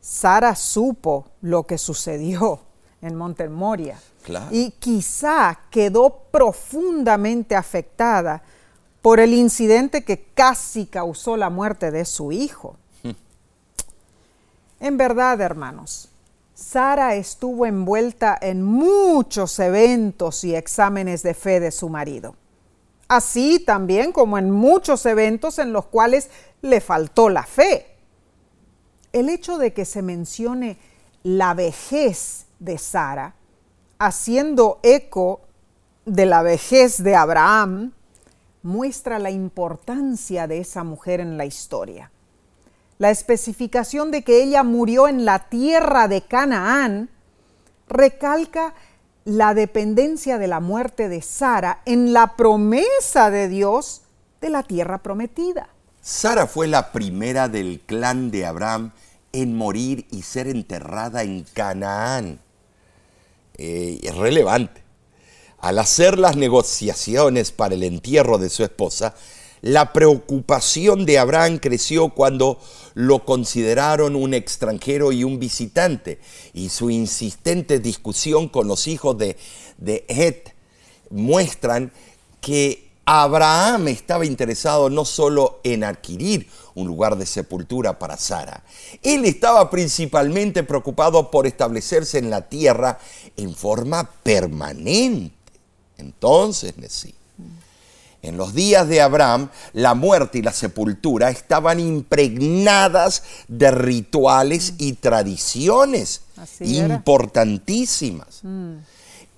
[0.00, 2.58] Sara supo lo que sucedió
[3.02, 4.46] en Monte Moria Claro.
[4.50, 8.42] y quizá quedó profundamente afectada
[9.00, 12.76] por el incidente que casi causó la muerte de su hijo.
[14.80, 16.08] En verdad, hermanos,
[16.62, 22.36] Sara estuvo envuelta en muchos eventos y exámenes de fe de su marido,
[23.08, 26.30] así también como en muchos eventos en los cuales
[26.62, 27.96] le faltó la fe.
[29.12, 30.78] El hecho de que se mencione
[31.24, 33.34] la vejez de Sara,
[33.98, 35.40] haciendo eco
[36.06, 37.92] de la vejez de Abraham,
[38.62, 42.11] muestra la importancia de esa mujer en la historia.
[43.02, 47.10] La especificación de que ella murió en la tierra de Canaán
[47.88, 48.74] recalca
[49.24, 54.02] la dependencia de la muerte de Sara en la promesa de Dios
[54.40, 55.68] de la tierra prometida.
[56.00, 58.92] Sara fue la primera del clan de Abraham
[59.32, 62.38] en morir y ser enterrada en Canaán.
[63.58, 64.80] Eh, es relevante.
[65.58, 69.16] Al hacer las negociaciones para el entierro de su esposa,
[69.62, 72.60] la preocupación de Abraham creció cuando
[72.94, 76.18] lo consideraron un extranjero y un visitante,
[76.52, 79.36] y su insistente discusión con los hijos de,
[79.78, 80.52] de Het
[81.10, 81.92] muestran
[82.40, 88.64] que Abraham estaba interesado no solo en adquirir un lugar de sepultura para Sara,
[89.00, 92.98] él estaba principalmente preocupado por establecerse en la tierra
[93.36, 95.34] en forma permanente.
[95.98, 97.14] Entonces, sí.
[98.22, 104.92] En los días de Abraham, la muerte y la sepultura estaban impregnadas de rituales y
[104.92, 106.22] tradiciones
[106.60, 108.38] importantísimas.
[108.42, 108.76] Mm.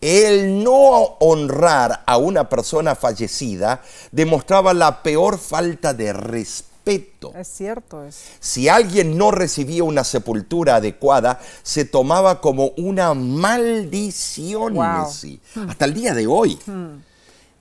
[0.03, 3.81] El no honrar a una persona fallecida
[4.13, 7.33] demostraba la peor falta de respeto.
[7.35, 8.19] Es cierto eso.
[8.39, 16.13] Si alguien no recibía una sepultura adecuada, se tomaba como una maldición, hasta el día
[16.13, 16.59] de hoy.
[16.67, 17.14] Hmm.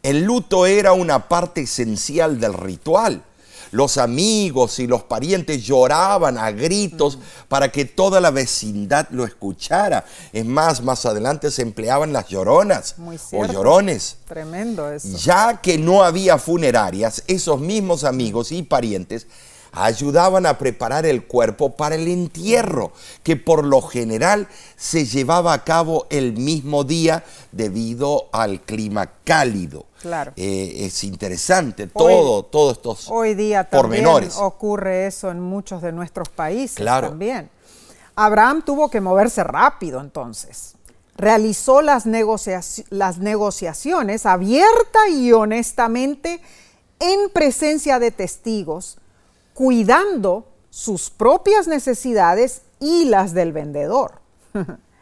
[0.03, 3.23] El luto era una parte esencial del ritual.
[3.71, 10.03] Los amigos y los parientes lloraban a gritos para que toda la vecindad lo escuchara.
[10.33, 12.95] Es más, más adelante se empleaban las lloronas
[13.31, 14.17] o llorones.
[14.27, 15.17] Tremendo eso.
[15.17, 19.25] Ya que no había funerarias, esos mismos amigos y parientes
[19.71, 22.91] ayudaban a preparar el cuerpo para el entierro,
[23.23, 29.85] que por lo general se llevaba a cabo el mismo día debido al clima cálido.
[30.03, 30.33] Claro.
[30.35, 34.05] Eh, es interesante todo, todos estos hoy día también
[34.37, 37.07] ocurre eso en muchos de nuestros países claro.
[37.07, 37.49] también.
[38.13, 40.75] Abraham tuvo que moverse rápido entonces.
[41.15, 42.05] Realizó las,
[42.89, 46.41] las negociaciones abierta y honestamente
[46.99, 48.97] en presencia de testigos
[49.53, 54.19] cuidando sus propias necesidades y las del vendedor.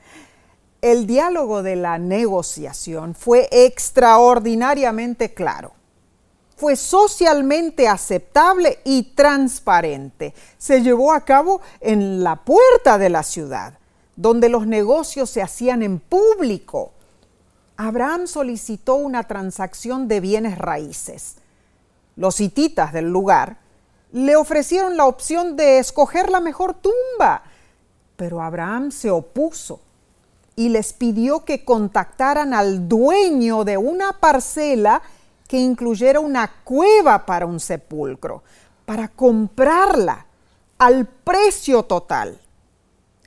[0.82, 5.74] El diálogo de la negociación fue extraordinariamente claro.
[6.56, 10.34] Fue socialmente aceptable y transparente.
[10.58, 13.78] Se llevó a cabo en la puerta de la ciudad,
[14.16, 16.94] donde los negocios se hacían en público.
[17.78, 21.36] Abraham solicitó una transacción de bienes raíces.
[22.16, 23.58] Los hititas del lugar
[24.14, 27.44] le ofrecieron la opción de escoger la mejor tumba,
[28.16, 29.80] pero Abraham se opuso
[30.56, 35.02] y les pidió que contactaran al dueño de una parcela
[35.48, 38.44] que incluyera una cueva para un sepulcro,
[38.86, 40.26] para comprarla
[40.78, 42.40] al precio total.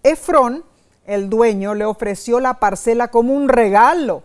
[0.03, 0.65] Efrón,
[1.07, 4.23] el dueño, le ofreció la parcela como un regalo,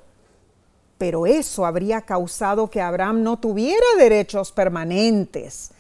[0.98, 5.72] pero eso habría causado que Abraham no tuviera derechos permanentes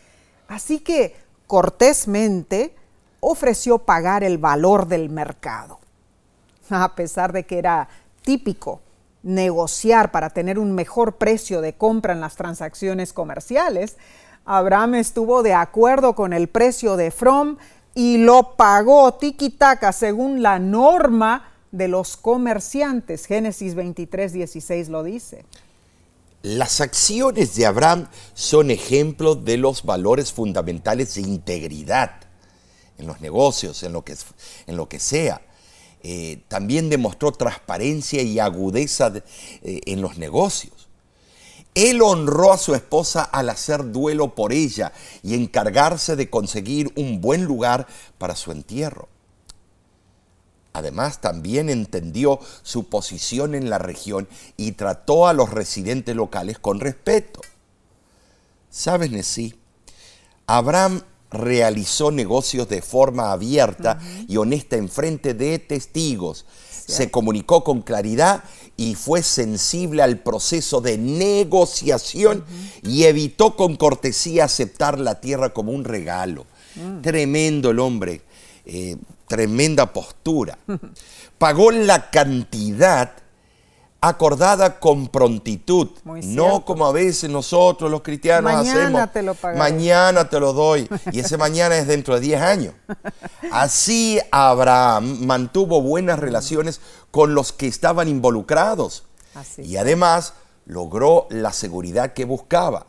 [0.50, 1.16] Así que
[1.48, 2.76] cortésmente
[3.20, 5.79] ofreció pagar el valor del mercado.
[6.76, 7.90] A pesar de que era
[8.24, 8.82] típico
[9.24, 13.98] negociar para tener un mejor precio de compra en las transacciones comerciales,
[14.46, 17.58] Abraham estuvo de acuerdo con el precio de From
[17.94, 23.26] y lo pagó tiki-taka según la norma de los comerciantes.
[23.26, 25.46] Génesis 23, 16 lo dice.
[26.42, 32.12] Las acciones de Abraham son ejemplos de los valores fundamentales de integridad
[32.98, 34.16] en los negocios, en lo que,
[34.66, 35.42] en lo que sea.
[36.02, 40.88] Eh, también demostró transparencia y agudeza eh, en los negocios.
[41.76, 44.92] Él honró a su esposa al hacer duelo por ella
[45.24, 49.08] y encargarse de conseguir un buen lugar para su entierro.
[50.74, 56.80] Además, también entendió su posición en la región y trató a los residentes locales con
[56.80, 57.42] respeto.
[58.70, 59.56] ¿Sabes, Nesí?
[60.48, 66.46] Abraham realizó negocios de forma abierta y honesta en frente de testigos.
[66.70, 68.44] Se comunicó con claridad
[68.76, 72.44] y fue sensible al proceso de negociación
[72.82, 76.48] y evitó con cortesía aceptar la tierra como un regalo.
[76.75, 77.02] Mm.
[77.02, 78.21] Tremendo el hombre.
[78.65, 80.58] Eh, tremenda postura.
[81.38, 83.13] Pagó la cantidad
[84.02, 89.12] acordada con prontitud, no como a veces nosotros los cristianos mañana hacemos.
[89.12, 92.73] Te lo mañana te lo doy y ese mañana es dentro de 10 años.
[93.52, 96.79] Así Abraham mantuvo buenas relaciones
[97.12, 99.04] con los que estaban involucrados
[99.58, 100.33] y además
[100.65, 102.85] logró la seguridad que buscaba.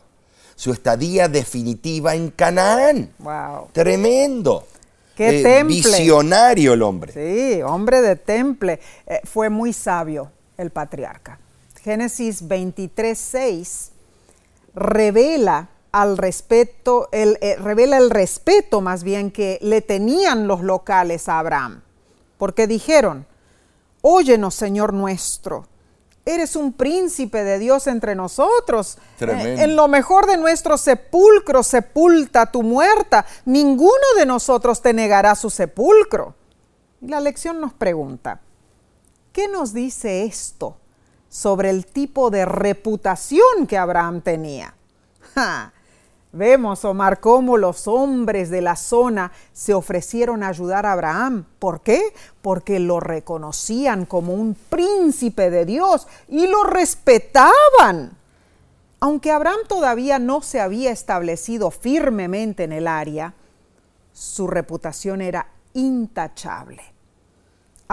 [0.55, 3.11] Su estadía definitiva en Canaán.
[3.17, 3.69] Wow.
[3.71, 4.67] Tremendo.
[5.15, 5.75] ¡Qué eh, temple!
[5.75, 7.13] Visionario el hombre.
[7.13, 8.79] Sí, hombre de temple.
[9.07, 10.31] Eh, fue muy sabio
[10.61, 11.39] el patriarca.
[11.81, 13.91] Génesis 23, 6
[14.73, 21.27] revela al respeto, el, eh, revela el respeto más bien que le tenían los locales
[21.27, 21.81] a Abraham,
[22.37, 23.25] porque dijeron,
[24.01, 25.65] óyenos Señor nuestro,
[26.25, 28.97] eres un príncipe de Dios entre nosotros.
[29.19, 35.35] Eh, en lo mejor de nuestro sepulcro sepulta tu muerta, ninguno de nosotros te negará
[35.35, 36.35] su sepulcro.
[37.01, 38.39] Y la lección nos pregunta,
[39.31, 40.77] ¿qué nos dice esto
[41.29, 44.73] sobre el tipo de reputación que Abraham tenía?
[46.33, 51.45] Vemos, Omar, cómo los hombres de la zona se ofrecieron a ayudar a Abraham.
[51.59, 52.13] ¿Por qué?
[52.41, 58.17] Porque lo reconocían como un príncipe de Dios y lo respetaban.
[59.01, 63.33] Aunque Abraham todavía no se había establecido firmemente en el área,
[64.13, 66.90] su reputación era intachable.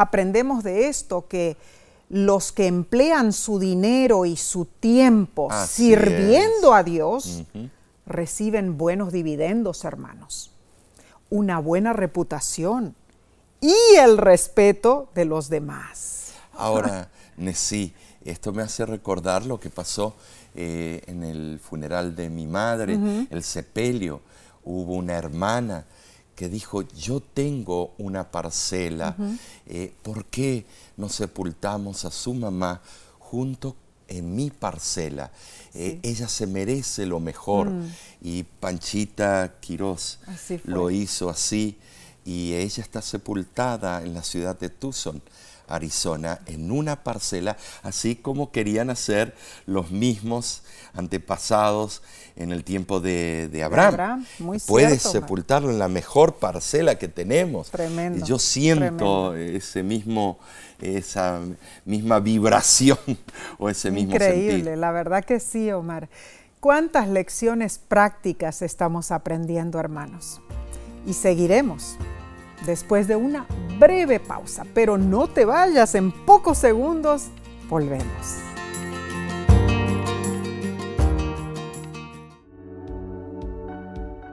[0.00, 1.56] Aprendemos de esto que
[2.08, 7.42] los que emplean su dinero y su tiempo sirviendo a Dios,
[8.06, 10.52] reciben buenos dividendos, hermanos,
[11.30, 12.94] una buena reputación
[13.60, 16.34] y el respeto de los demás.
[16.52, 17.92] Ahora, Nesí,
[18.24, 20.14] esto me hace recordar lo que pasó
[20.54, 22.96] eh, en el funeral de mi madre,
[23.30, 24.20] el sepelio.
[24.62, 25.86] Hubo una hermana
[26.38, 29.16] que dijo, yo tengo una parcela,
[29.66, 30.64] eh, ¿por qué
[30.96, 32.80] no sepultamos a su mamá
[33.18, 33.74] junto
[34.06, 35.32] en mi parcela?
[35.74, 37.70] Eh, ella se merece lo mejor.
[37.70, 37.92] Mm.
[38.22, 40.20] Y Panchita Quiroz
[40.62, 41.76] lo hizo así
[42.24, 45.20] y ella está sepultada en la ciudad de Tucson.
[45.68, 49.36] Arizona, en una parcela, así como querían hacer
[49.66, 50.62] los mismos
[50.94, 52.02] antepasados
[52.38, 54.24] en el tiempo de, Abraham.
[54.66, 57.70] Puedes sepultarlo en la mejor parcela que tenemos.
[57.70, 58.24] Tremendo.
[58.24, 60.38] Y yo siento ese mismo,
[60.80, 61.40] esa
[61.84, 62.98] misma vibración
[63.58, 66.08] o ese mismo Increíble, la verdad que sí, Omar.
[66.60, 70.40] ¿Cuántas lecciones prácticas estamos aprendiendo, hermanos?
[71.06, 71.96] Y seguiremos
[72.66, 73.46] después de una
[73.78, 74.64] breve pausa.
[74.74, 77.26] Pero no te vayas, en pocos segundos
[77.68, 78.47] volvemos.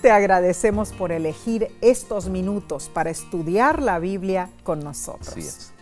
[0.00, 5.72] te agradecemos por elegir estos minutos para estudiar la Biblia con nosotros.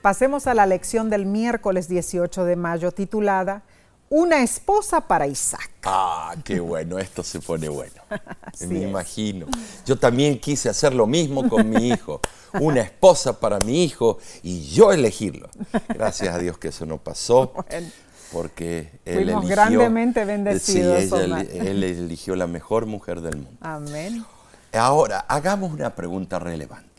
[0.00, 3.62] Pasemos a la lección del miércoles 18 de mayo titulada
[4.10, 5.70] Una esposa para Isaac.
[5.82, 7.94] Ah, qué bueno, esto se pone bueno.
[8.68, 9.46] Me imagino.
[9.84, 12.20] Yo también quise hacer lo mismo con mi hijo.
[12.60, 15.48] Una esposa para mi hijo y yo elegirlo.
[15.88, 17.52] Gracias a Dios que eso no pasó
[18.34, 21.04] porque él eligió, grandemente bendecidos.
[21.04, 21.08] Sí,
[21.52, 23.56] él eligió la mejor mujer del mundo.
[23.60, 24.24] Amén.
[24.72, 26.90] Ahora, hagamos una pregunta relevante.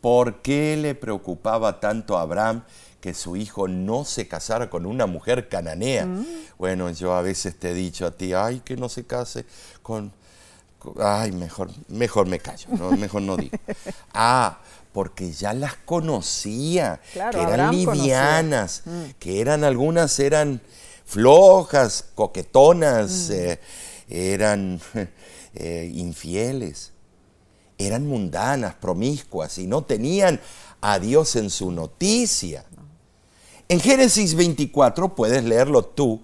[0.00, 2.62] ¿Por qué le preocupaba tanto a Abraham
[3.00, 6.06] que su hijo no se casara con una mujer cananea?
[6.06, 6.26] Mm.
[6.58, 9.46] Bueno, yo a veces te he dicho a ti, ay, que no se case
[9.82, 10.12] con...
[11.00, 13.58] Ay, mejor, mejor me callo, mejor no digo.
[14.14, 14.60] Ah,
[14.96, 19.02] porque ya las conocía, que eran livianas, mm.
[19.18, 20.62] que eran algunas eran
[21.04, 23.32] flojas, coquetonas, mm.
[23.34, 23.60] eh,
[24.08, 24.80] eran
[25.54, 26.94] eh, infieles,
[27.76, 30.40] eran mundanas, promiscuas y no tenían
[30.80, 32.64] a Dios en su noticia.
[33.68, 36.22] En Génesis 24 puedes leerlo tú,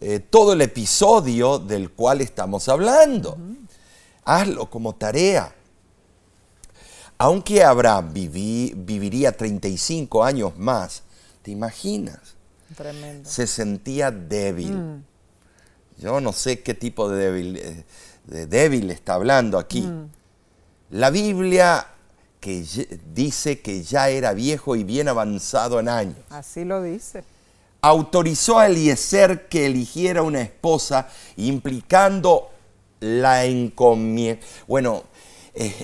[0.00, 3.36] eh, todo el episodio del cual estamos hablando.
[4.24, 5.57] Hazlo como tarea.
[7.18, 11.02] Aunque Abraham viviría 35 años más,
[11.42, 12.36] ¿te imaginas?
[12.76, 13.28] Tremendo.
[13.28, 14.76] Se sentía débil.
[14.76, 15.04] Mm.
[15.98, 17.84] Yo no sé qué tipo de débil, eh,
[18.24, 19.82] de débil está hablando aquí.
[19.82, 20.10] Mm.
[20.90, 21.86] La Biblia
[22.40, 22.64] que
[23.14, 26.16] dice que ya era viejo y bien avanzado en años.
[26.30, 27.24] Así lo dice.
[27.80, 32.50] Autorizó a Eliezer que eligiera una esposa, implicando
[33.00, 34.44] la encomienda.
[34.66, 35.04] Bueno,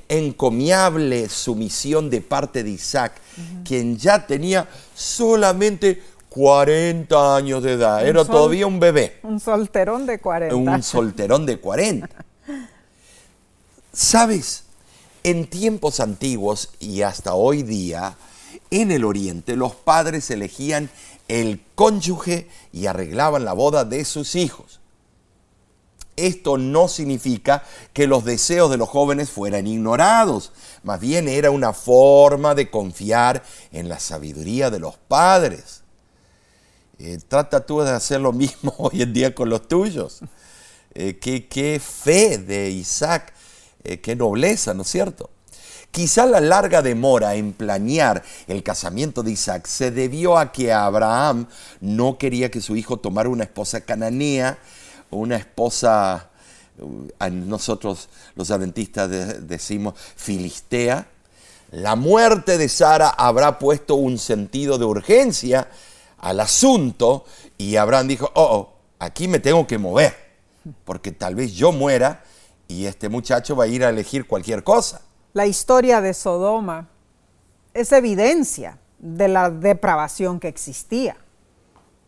[0.09, 3.15] encomiable sumisión de parte de Isaac,
[3.65, 9.19] quien ya tenía solamente 40 años de edad, era todavía un bebé.
[9.23, 10.55] Un solterón de 40.
[10.55, 12.09] Un solterón de 40.
[13.93, 14.65] ¿Sabes?
[15.23, 18.17] En tiempos antiguos y hasta hoy día,
[18.71, 20.91] En el oriente los padres elegían
[21.29, 24.81] el cónyuge y arreglaban la boda de sus hijos.
[26.17, 30.53] Esto no significa que los deseos de los jóvenes fueran ignorados,
[30.83, 33.43] más bien era una forma de confiar
[33.73, 35.83] en la sabiduría de los padres.
[36.99, 40.21] Eh, trata tú de hacer lo mismo hoy en día con los tuyos.
[40.95, 43.33] Eh, qué, fe de Isaac,
[43.83, 45.31] eh, qué nobleza, ¿no es cierto?
[45.91, 51.47] Quizá la larga demora en planear el casamiento de Isaac se debió a que Abraham
[51.81, 54.59] no quería que su hijo tomara una esposa cananea,
[55.17, 56.31] una esposa,
[56.79, 59.09] uh, nosotros los adventistas
[59.47, 61.09] decimos filistea.
[61.71, 65.69] La muerte de Sara habrá puesto un sentido de urgencia
[66.19, 67.25] al asunto
[67.59, 70.15] y Abraham dijo, oh, oh, aquí me tengo que mover,
[70.85, 72.23] porque tal vez yo muera
[72.69, 75.03] y este muchacho va a ir a elegir cualquier cosa.
[75.33, 76.89] La historia de Sodoma
[77.75, 81.17] es evidencia de la depravación que existía.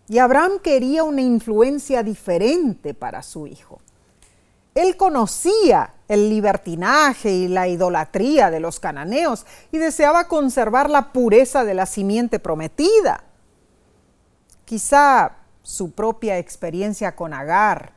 [0.08, 3.80] Y Abraham quería una influencia diferente para su hijo.
[4.74, 11.64] Él conocía el libertinaje y la idolatría de los cananeos y deseaba conservar la pureza
[11.64, 13.24] de la simiente prometida.
[14.66, 17.94] Quizá su propia experiencia con Agar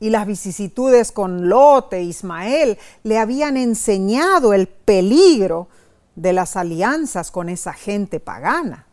[0.00, 5.68] y las vicisitudes con Lot e Ismael le habían enseñado el peligro
[6.16, 8.86] de las alianzas con esa gente pagana.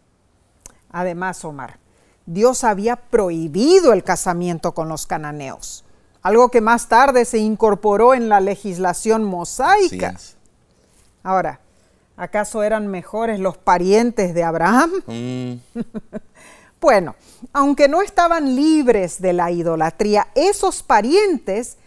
[0.91, 1.79] Además, Omar,
[2.27, 5.85] Dios había prohibido el casamiento con los cananeos,
[6.21, 10.13] algo que más tarde se incorporó en la legislación mosaica.
[11.23, 11.61] Ahora,
[12.17, 14.91] ¿acaso eran mejores los parientes de Abraham?
[15.07, 15.53] Mm.
[16.81, 17.15] bueno,
[17.53, 21.77] aunque no estaban libres de la idolatría, esos parientes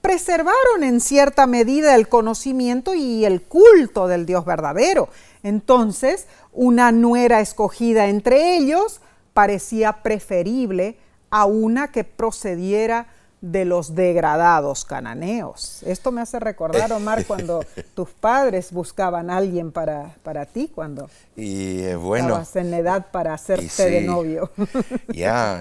[0.00, 5.10] preservaron en cierta medida el conocimiento y el culto del Dios verdadero.
[5.42, 9.02] Entonces, una nuera escogida entre ellos
[9.40, 10.98] parecía preferible
[11.30, 13.06] a una que procediera
[13.40, 15.82] de los degradados cananeos.
[15.86, 17.64] Esto me hace recordar, Omar, cuando
[17.94, 23.06] tus padres buscaban a alguien para, para ti, cuando y, eh, bueno, estabas en edad
[23.10, 24.50] para hacerte de novio.
[25.14, 25.58] Ya,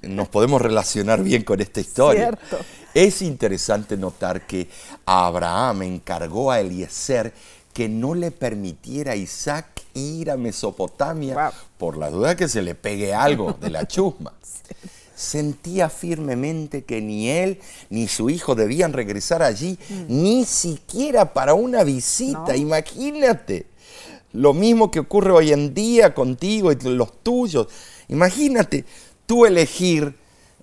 [0.00, 2.38] nos podemos relacionar bien con esta historia.
[2.94, 4.66] Es interesante notar que
[5.04, 7.34] Abraham encargó a Eliezer
[7.74, 12.74] que no le permitiera a Isaac ir a Mesopotamia por la duda que se le
[12.74, 14.32] pegue algo de la chusma.
[15.14, 17.60] Sentía firmemente que ni él
[17.90, 20.04] ni su hijo debían regresar allí, mm.
[20.08, 22.56] ni siquiera para una visita.
[22.56, 23.66] Imagínate.
[24.32, 27.66] Lo mismo que ocurre hoy en día contigo y los tuyos.
[28.08, 28.84] Imagínate
[29.26, 30.14] tú elegir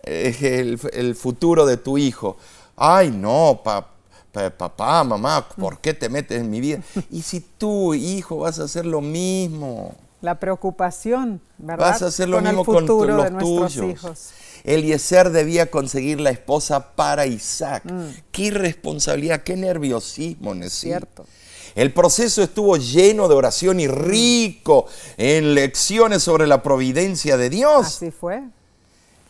[0.03, 2.37] eh, el, futuro de tu hijo.
[2.77, 3.96] Ay, no, papá
[4.57, 6.81] papá, mamá, ¿por qué te metes en mi vida?
[7.11, 9.95] Y si tú, hijo, vas a hacer lo mismo.
[10.21, 11.91] La preocupación, ¿verdad?
[11.91, 13.77] Vas a hacer lo mismo con los tuyos.
[13.77, 14.29] Hijos.
[14.63, 17.83] Eliezer debía conseguir la esposa para Isaac.
[17.85, 18.09] Mm.
[18.31, 21.25] Qué irresponsabilidad, qué nerviosismo, ¿no es cierto?
[21.75, 27.85] El proceso estuvo lleno de oración y rico en lecciones sobre la providencia de Dios.
[27.85, 28.43] Así fue.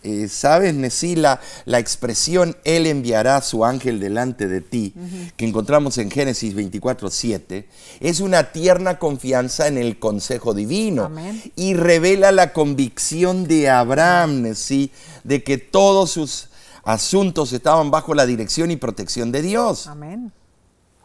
[0.08, 4.94] Eh, ¿sabes, Nesí, la, expresión Él enviará a su ángel delante de ti,
[5.36, 7.68] que encontramos en Génesis 24, 7,
[8.00, 11.12] es una tierna confianza en el consejo divino.
[11.58, 14.92] Y revela la convicción de Abraham, Nesí,
[15.26, 16.48] de que todos sus
[16.86, 19.88] asuntos estaban bajo la dirección y protección de Dios.
[19.88, 20.32] Amén.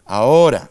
[0.05, 0.71] Ahora,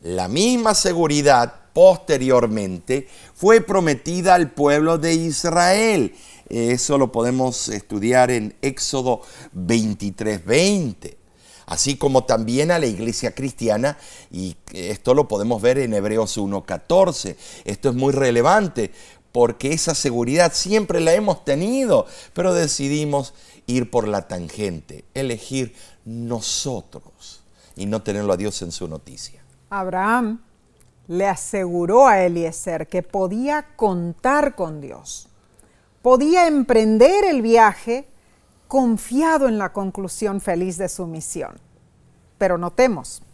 [0.00, 6.14] la misma seguridad posteriormente fue prometida al pueblo de Israel
[6.48, 9.22] eso lo podemos estudiar en Éxodo
[9.52, 11.26] 23, 20
[11.66, 13.98] así como también a la iglesia cristiana,
[14.30, 17.36] y esto lo podemos ver en Hebreos 1.14.
[17.64, 18.92] Esto es muy relevante
[19.32, 23.34] porque esa seguridad siempre la hemos tenido, pero decidimos
[23.66, 25.74] ir por la tangente, elegir
[26.04, 27.42] nosotros
[27.74, 29.42] y no tenerlo a Dios en su noticia.
[29.68, 30.40] Abraham
[31.08, 35.28] le aseguró a Eliezer que podía contar con Dios
[36.06, 38.06] podía emprender el viaje
[38.68, 41.58] confiado en la conclusión feliz de su misión.
[42.38, 43.24] Pero notemos,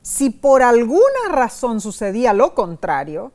[0.00, 3.32] si por alguna razón sucedía lo contrario,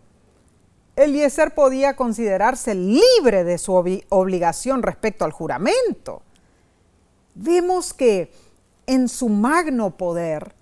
[0.96, 3.74] Eliezer podía considerarse libre de su
[4.08, 6.22] obligación respecto al juramento.
[7.36, 8.32] Vemos que
[8.86, 10.56] en su magno poder,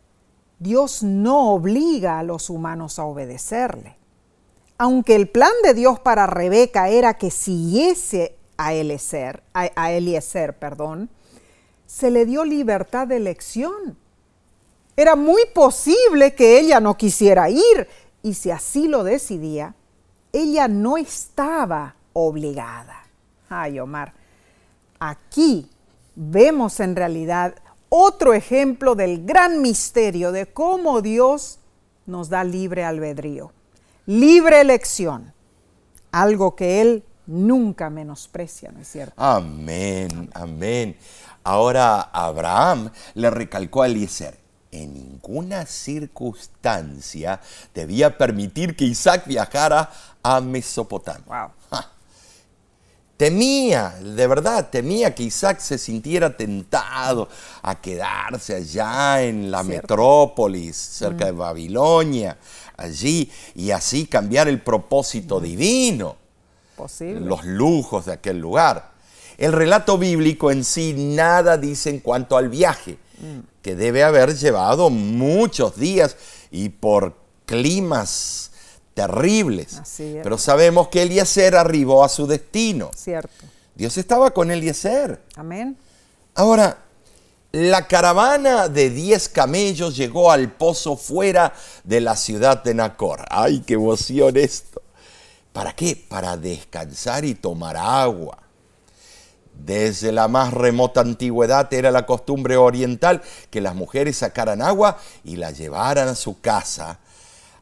[0.57, 3.95] Dios no obliga a los humanos a obedecerle
[4.78, 11.09] aunque el plan de Dios para Rebeca era que siguiese a Eliezer, a, Eliezer perdón,
[11.86, 13.97] se le dio libertad de elección.
[14.95, 17.88] Era muy posible que ella no quisiera ir
[18.23, 19.75] y si así lo decidía,
[20.34, 23.03] ella no estaba obligada.
[23.49, 24.13] Ay, Omar,
[24.99, 25.69] aquí
[26.15, 27.55] vemos en realidad
[27.89, 31.59] otro ejemplo del gran misterio de cómo Dios
[32.05, 33.51] nos da libre albedrío,
[34.07, 35.31] libre elección,
[36.11, 39.13] algo que Él nunca menosprecia, ¿no es cierto?
[39.17, 40.97] Amén, amén.
[41.43, 44.39] Ahora Abraham le recalcó a Eliezer,
[44.71, 47.39] en ninguna circunstancia
[47.73, 49.91] debía permitir que Isaac viajara
[50.23, 51.25] a Mesopotamia.
[51.25, 51.51] Wow.
[53.17, 57.27] Temía, de verdad, temía que Isaac se sintiera tentado
[57.63, 62.37] a quedarse allá en la metrópolis, cerca de Babilonia,
[62.78, 66.15] allí, y así cambiar el propósito divino,
[66.75, 67.21] Posible.
[67.21, 68.91] los lujos de aquel lugar.
[69.38, 72.97] El relato bíblico en sí nada dice en cuanto al viaje,
[73.61, 76.15] que debe haber llevado muchos días
[76.51, 77.15] y por
[77.45, 78.51] climas
[78.93, 79.82] terribles.
[80.23, 82.91] Pero sabemos que Eliezer arribó a su destino.
[82.95, 83.45] Cierto.
[83.75, 85.21] Dios estaba con Eliezer.
[85.36, 85.78] Amén.
[86.34, 86.80] Ahora,
[87.57, 91.53] la caravana de 10 camellos llegó al pozo fuera
[91.83, 93.25] de la ciudad de Nacor.
[93.31, 94.83] ¡Ay, qué emoción esto!
[95.53, 95.95] ¿Para qué?
[95.95, 98.37] Para descansar y tomar agua.
[99.55, 105.37] Desde la más remota antigüedad era la costumbre oriental que las mujeres sacaran agua y
[105.37, 106.99] la llevaran a su casa.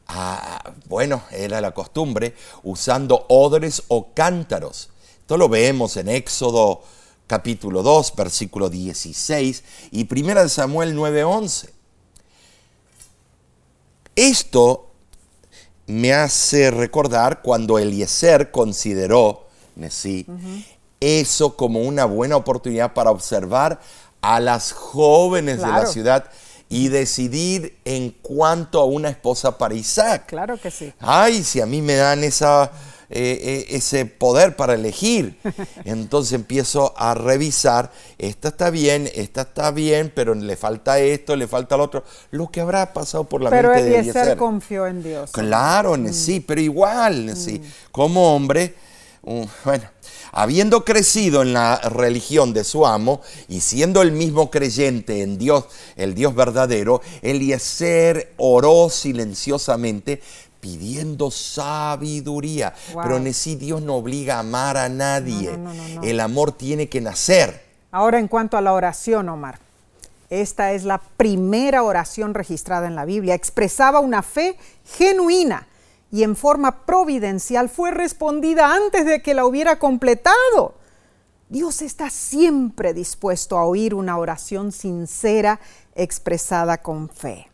[0.08, 4.90] Ah, bueno, era la costumbre usando odres o cántaros.
[5.22, 6.84] Esto lo vemos en Éxodo
[7.28, 11.70] capítulo 2, versículo 16 y 1 Samuel 9:11.
[14.16, 14.92] Esto
[15.88, 19.48] me hace recordar cuando Eliezer consideró,
[19.90, 20.26] sí,
[21.00, 23.80] eso como una buena oportunidad para observar
[24.22, 26.32] a las jóvenes de la ciudad
[26.70, 30.26] y decidir en cuanto a una esposa para Isaac.
[30.28, 30.92] Claro que sí.
[31.00, 32.72] Ay, si a mí me dan esa,
[33.10, 35.38] eh, eh, ese poder para elegir.
[35.86, 41.48] Entonces empiezo a revisar, esta está bien, esta está bien, pero le falta esto, le
[41.48, 42.04] falta lo otro.
[42.32, 44.38] Lo que habrá pasado por la Pero mente de Eliezer Eliezer.
[44.38, 45.32] confió en Dios.
[45.32, 47.62] Claro, sí, pero igual, sí.
[47.92, 48.74] Como hombre,
[49.24, 49.86] uh, bueno,
[50.36, 55.66] habiendo crecido en la religión de su amo y siendo el mismo creyente en Dios,
[55.96, 60.22] el Dios verdadero, Eliezer oró silenciosamente
[60.66, 62.74] pidiendo sabiduría.
[62.92, 63.04] Wow.
[63.04, 65.52] Pero en sí Dios no obliga a amar a nadie.
[65.52, 66.04] No, no, no, no, no.
[66.04, 67.64] El amor tiene que nacer.
[67.92, 69.60] Ahora en cuanto a la oración, Omar.
[70.32, 73.36] Esta es la primera oración registrada en la Biblia.
[73.36, 75.68] Expresaba una fe genuina
[76.12, 80.74] y en forma providencial fue respondida antes de que la hubiera completado.
[81.48, 85.60] Dios está siempre dispuesto a oír una oración sincera
[85.94, 87.50] expresada con fe.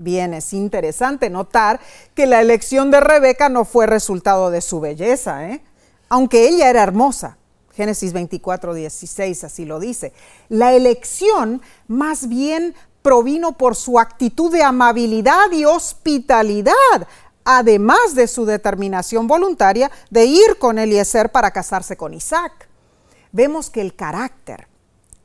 [0.00, 1.80] Bien, es interesante notar
[2.14, 5.60] que la elección de Rebeca no fue resultado de su belleza, ¿eh?
[6.08, 7.36] aunque ella era hermosa.
[7.74, 10.12] Génesis 24, 16 así lo dice.
[10.48, 17.08] La elección más bien provino por su actitud de amabilidad y hospitalidad,
[17.42, 22.68] además de su determinación voluntaria de ir con Eliezer para casarse con Isaac.
[23.32, 24.68] Vemos que el carácter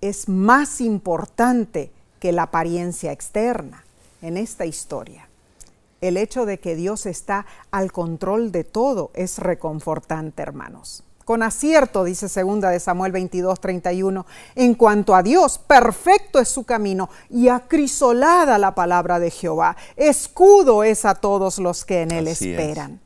[0.01, 3.83] es más importante que la apariencia externa
[4.23, 5.29] en esta historia.
[6.01, 11.03] El hecho de que Dios está al control de todo es reconfortante, hermanos.
[11.23, 16.65] Con acierto, dice segunda de Samuel 22, 31, en cuanto a Dios, perfecto es su
[16.65, 19.77] camino y acrisolada la palabra de Jehová.
[19.95, 22.59] Escudo es a todos los que en él Así es.
[22.59, 22.99] esperan.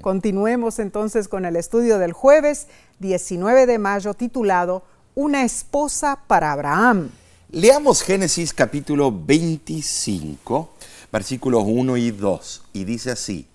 [0.00, 2.68] Continuemos entonces con el estudio del jueves
[3.00, 4.82] 19 de mayo titulado
[5.16, 7.10] Una esposa para Abraham.
[7.54, 10.70] Leamos Génesis capítulo 25,
[11.12, 13.46] versículos 1 y 2, y dice así,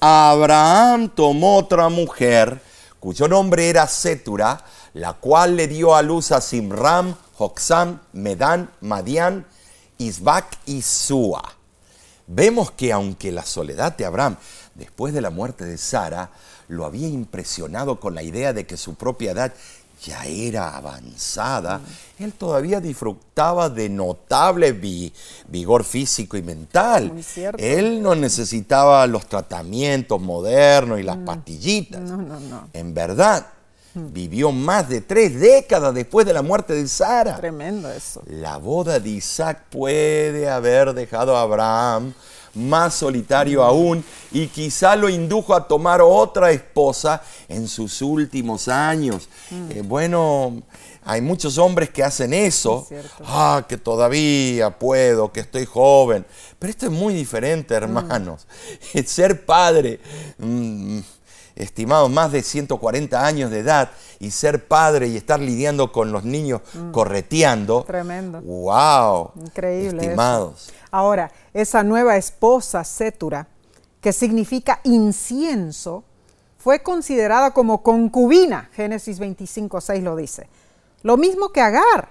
[0.00, 2.60] Abraham tomó otra mujer,
[2.98, 9.46] cuyo nombre era Setura, la cual le dio a luz a Simram, Joxam, Medán, Madián,
[9.98, 11.44] Isbac y Sua.
[12.26, 14.36] Vemos que aunque la soledad de Abraham,
[14.74, 16.32] después de la muerte de Sara,
[16.66, 19.54] lo había impresionado con la idea de que su propia edad
[20.04, 21.80] ya era avanzada,
[22.18, 25.12] él todavía disfrutaba de notable vi-
[25.48, 27.12] vigor físico y mental.
[27.12, 27.62] Muy cierto.
[27.62, 32.00] Él no necesitaba los tratamientos modernos y las pastillitas.
[32.00, 32.68] No, no, no.
[32.72, 33.46] En verdad,
[33.94, 37.36] vivió más de tres décadas después de la muerte de Sara.
[37.36, 38.22] Tremendo eso.
[38.26, 42.12] La boda de Isaac puede haber dejado a Abraham
[42.54, 49.28] más solitario aún y quizá lo indujo a tomar otra esposa en sus últimos años.
[49.70, 50.62] Eh, bueno,
[51.04, 52.86] hay muchos hombres que hacen eso.
[52.90, 53.06] Es.
[53.24, 56.26] Ah, que todavía puedo, que estoy joven.
[56.58, 58.46] Pero esto es muy diferente, hermanos.
[59.06, 60.00] Ser padre
[60.38, 61.00] mm,
[61.58, 63.90] estimados, más de 140 años de edad
[64.20, 67.84] y ser padre y estar lidiando con los niños correteando.
[67.84, 68.40] Tremendo.
[68.40, 69.32] ¡Wow!
[69.36, 69.98] Increíble.
[69.98, 70.10] eso.
[70.10, 70.72] Estimados.
[70.90, 73.48] Ahora, esa nueva esposa, Sétura,
[74.00, 76.04] que significa incienso,
[76.58, 78.70] fue considerada como concubina.
[78.72, 80.48] Génesis 25, 6 lo dice.
[81.02, 82.10] Lo mismo que Agar.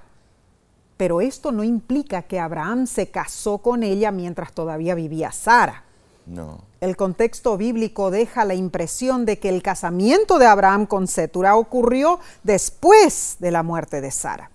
[0.97, 5.83] Pero esto no implica que Abraham se casó con ella mientras todavía vivía Sara.
[6.25, 6.66] No.
[6.79, 12.19] El contexto bíblico deja la impresión de que el casamiento de Abraham con Sétura ocurrió
[12.43, 14.51] después de la muerte de Sara.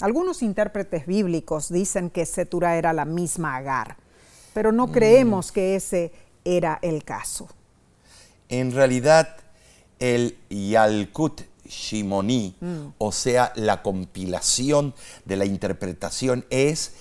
[0.00, 3.96] Algunos intérpretes bíblicos dicen que Sétura era la misma Agar,
[4.52, 6.10] pero no creemos que ese
[6.44, 7.48] era el caso.
[8.48, 9.36] En realidad,
[10.00, 12.56] el Yalkut Shimoni,
[12.98, 14.94] o sea, la compilación
[15.24, 16.92] de la interpretación es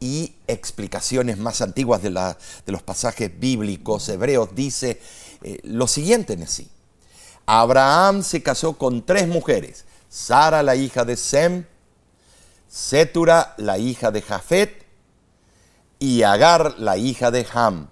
[0.00, 2.36] y explicaciones más antiguas de, la-
[2.66, 5.00] de los pasajes bíblicos hebreos, dice
[5.42, 6.68] eh, lo siguiente en sí.
[7.46, 11.64] Abraham se casó con tres mujeres, Sara la hija de Sem,
[12.68, 14.84] Setura la hija de Jafet
[15.98, 17.88] y Agar la hija de Ham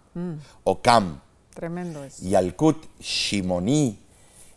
[0.65, 1.21] o Cam.
[1.55, 2.25] Tremendo eso.
[2.25, 3.99] Y Alkut Shimoni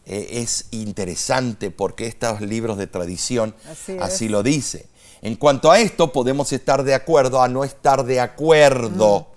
[0.10, 3.55] eh, es interesante porque estos libros de tradición
[4.01, 4.88] Así lo dice.
[5.22, 9.28] En cuanto a esto, podemos estar de acuerdo a no estar de acuerdo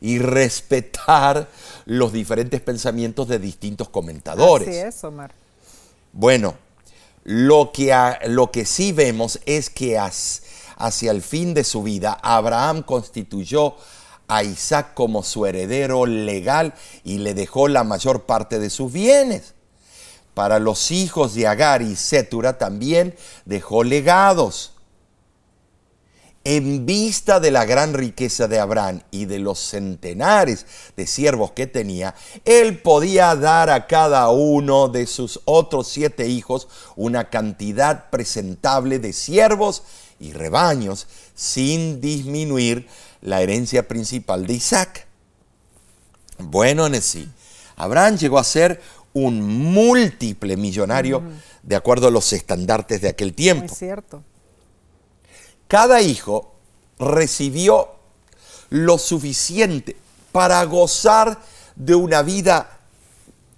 [0.00, 1.48] y respetar
[1.84, 4.68] los diferentes pensamientos de distintos comentadores.
[4.68, 5.32] Así es, Omar.
[6.12, 6.54] Bueno,
[7.24, 10.42] lo que, a- lo que sí vemos es que as-
[10.76, 13.74] hacia el fin de su vida, Abraham constituyó
[14.28, 16.74] a Isaac como su heredero legal
[17.04, 19.54] y le dejó la mayor parte de sus bienes.
[20.34, 23.14] Para los hijos de Agar y Sétura también
[23.44, 24.72] dejó legados.
[26.44, 30.66] En vista de la gran riqueza de Abraham y de los centenares
[30.96, 36.66] de siervos que tenía, él podía dar a cada uno de sus otros siete hijos
[36.96, 39.84] una cantidad presentable de siervos
[40.18, 41.06] y rebaños
[41.36, 42.88] sin disminuir
[43.20, 45.06] la herencia principal de Isaac.
[46.38, 47.28] Bueno, en sí,
[47.76, 48.80] Abraham llegó a ser
[49.14, 49.42] un
[49.72, 51.22] múltiple millonario
[51.62, 54.22] de acuerdo a los estandartes de aquel Muy tiempo cierto.
[55.68, 56.52] cada hijo
[56.98, 57.88] recibió
[58.70, 59.96] lo suficiente
[60.32, 61.38] para gozar
[61.76, 62.78] de una vida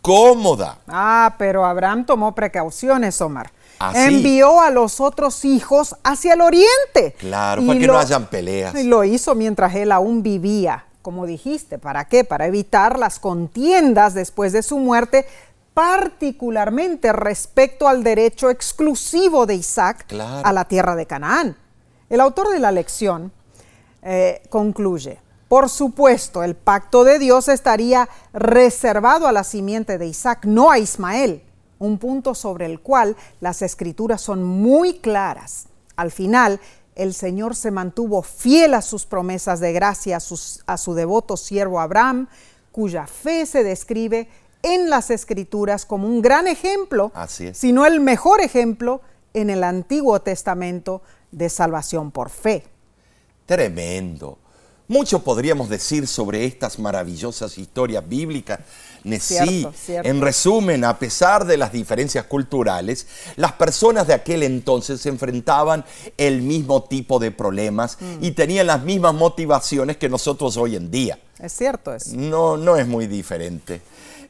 [0.01, 0.79] cómoda.
[0.89, 3.53] Ah, pero Abraham tomó precauciones, Omar.
[3.79, 4.01] Ah, sí.
[4.01, 7.15] Envió a los otros hijos hacia el oriente.
[7.19, 8.75] Claro, para que no hayan peleas.
[8.75, 11.79] Y lo hizo mientras él aún vivía, como dijiste.
[11.79, 12.25] ¿Para qué?
[12.25, 15.27] Para evitar las contiendas después de su muerte,
[15.75, 20.41] particularmente respecto al derecho exclusivo de Isaac Claro.
[20.45, 21.57] a la tierra de Canaán.
[22.09, 23.33] El autor de la lección
[24.03, 30.47] eh, concluye, por supuesto, el pacto de Dios estaría reservado a la simiente de Isaac,
[30.47, 31.43] no a Ismael,
[31.79, 35.67] un punto sobre el cual las escrituras son muy claras.
[35.97, 36.61] Al final,
[36.97, 41.37] el Señor se mantuvo fiel a sus promesas de gracia a, sus- a su devoto
[41.37, 42.29] siervo Abraham,
[42.73, 44.29] cuya fe se describe
[44.63, 47.59] en las escrituras como un gran ejemplo, Así es.
[47.59, 49.01] sino el mejor ejemplo
[49.35, 52.65] en el Antiguo Testamento de salvación por fe.
[53.47, 54.39] Tremendo.
[54.87, 58.61] Mucho podríamos decir sobre estas maravillosas historias bíblicas.
[59.03, 63.07] Nesí, en resumen, a pesar de las diferencias culturales,
[63.37, 65.85] las personas de aquel entonces se enfrentaban
[66.19, 68.25] el mismo tipo de problemas Mm.
[68.25, 71.19] y tenían las mismas motivaciones que nosotros hoy en día.
[71.39, 72.11] Es cierto eso.
[72.15, 73.81] No, no es muy diferente.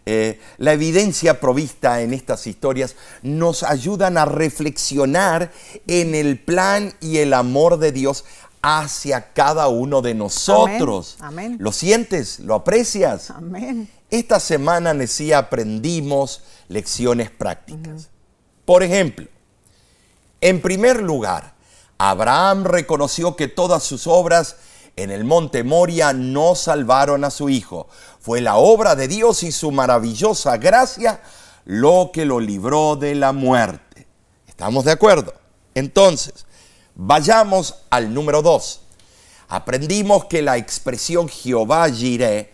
[0.07, 5.51] Eh, la evidencia provista en estas historias nos ayudan a reflexionar
[5.87, 8.27] en el plan y el amor de Dios
[8.67, 11.19] hacia cada uno de nosotros.
[11.21, 11.59] Amén.
[11.61, 12.41] ¿Lo sientes?
[12.41, 13.31] ¿Lo aprecias?
[13.31, 13.91] Amén.
[14.11, 18.09] Esta semana, Nesí, aprendimos lecciones prácticas.
[18.65, 19.27] Por ejemplo,
[20.41, 21.53] en primer lugar,
[21.99, 24.57] Abraham reconoció que todas sus obras
[24.97, 27.87] en el monte Moria no salvaron a su hijo.
[28.19, 31.21] Fue la obra de Dios y su maravillosa gracia
[31.67, 34.07] lo que lo libró de la muerte.
[34.49, 35.35] ¿Estamos de acuerdo?
[35.75, 36.47] Entonces,
[36.95, 38.81] vayamos al número dos.
[39.49, 42.51] Aprendimos que la expresión Jehová Jireh,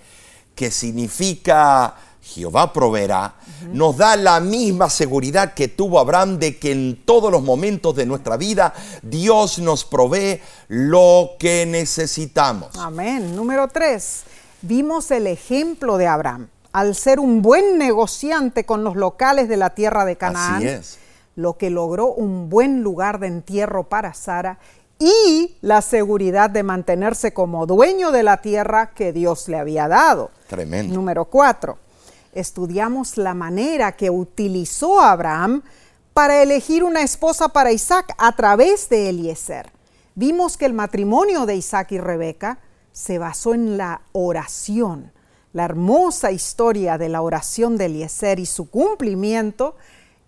[0.55, 3.35] que significa Jehová proveerá,
[3.73, 8.07] nos da la misma seguridad que tuvo Abraham de que en todos los momentos de
[8.07, 12.77] nuestra vida Dios nos provee lo que necesitamos.
[12.79, 13.35] Amén.
[13.35, 14.23] Número tres,
[14.63, 16.49] vimos el ejemplo de Abraham.
[16.73, 20.99] Al ser un buen negociante con los locales de la tierra de Canaán, Así es.
[21.37, 24.59] Lo que logró un buen lugar de entierro para Sara
[24.99, 30.31] y la seguridad de mantenerse como dueño de la tierra que Dios le había dado.
[30.47, 30.95] Tremendo.
[30.95, 31.79] Número cuatro.
[32.33, 35.63] estudiamos la manera que utilizó Abraham
[36.13, 39.73] para elegir una esposa para Isaac a través de Eliezer.
[40.15, 42.59] Vimos que el matrimonio de Isaac y Rebeca
[42.93, 45.13] se basó en la oración.
[45.53, 49.77] La hermosa historia de la oración de Eliezer y su cumplimiento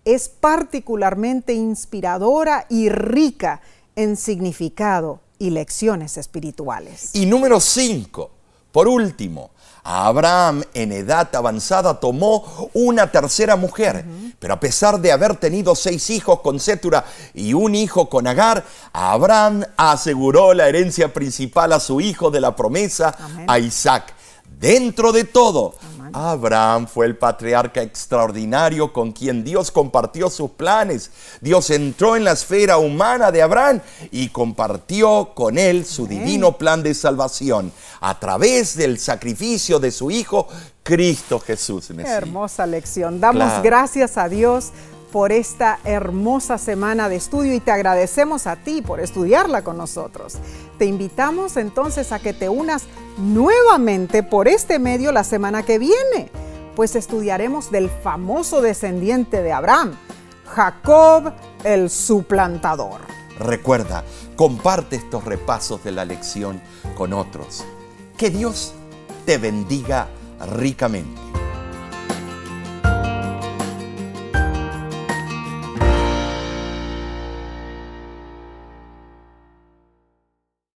[0.05, 3.61] es particularmente inspiradora y rica
[3.95, 7.09] en significado y lecciones espirituales.
[7.13, 8.31] Y número 5,
[8.71, 9.51] por último,
[9.83, 14.05] Abraham en edad avanzada tomó una tercera mujer,
[14.39, 18.63] pero a pesar de haber tenido seis hijos con Sétura y un hijo con Agar,
[18.93, 24.13] Abraham aseguró la herencia principal a su hijo de la promesa, a Isaac.
[24.57, 25.75] Dentro de todo,
[26.13, 31.11] Abraham fue el patriarca extraordinario con quien Dios compartió sus planes.
[31.41, 36.83] Dios entró en la esfera humana de Abraham y compartió con él su divino plan
[36.83, 40.47] de salvación a través del sacrificio de su Hijo,
[40.83, 41.89] Cristo Jesús.
[41.95, 43.19] Qué hermosa lección.
[43.19, 44.71] Damos gracias a Dios
[45.13, 50.37] por esta hermosa semana de estudio y te agradecemos a ti por estudiarla con nosotros.
[50.83, 56.29] Te invitamos entonces a que te unas nuevamente por este medio la semana que viene,
[56.75, 59.95] pues estudiaremos del famoso descendiente de Abraham,
[60.45, 61.31] Jacob
[61.63, 62.99] el suplantador.
[63.39, 64.03] Recuerda,
[64.35, 66.61] comparte estos repasos de la lección
[66.97, 67.63] con otros.
[68.17, 68.73] Que Dios
[69.25, 70.09] te bendiga
[70.57, 71.32] ricamente.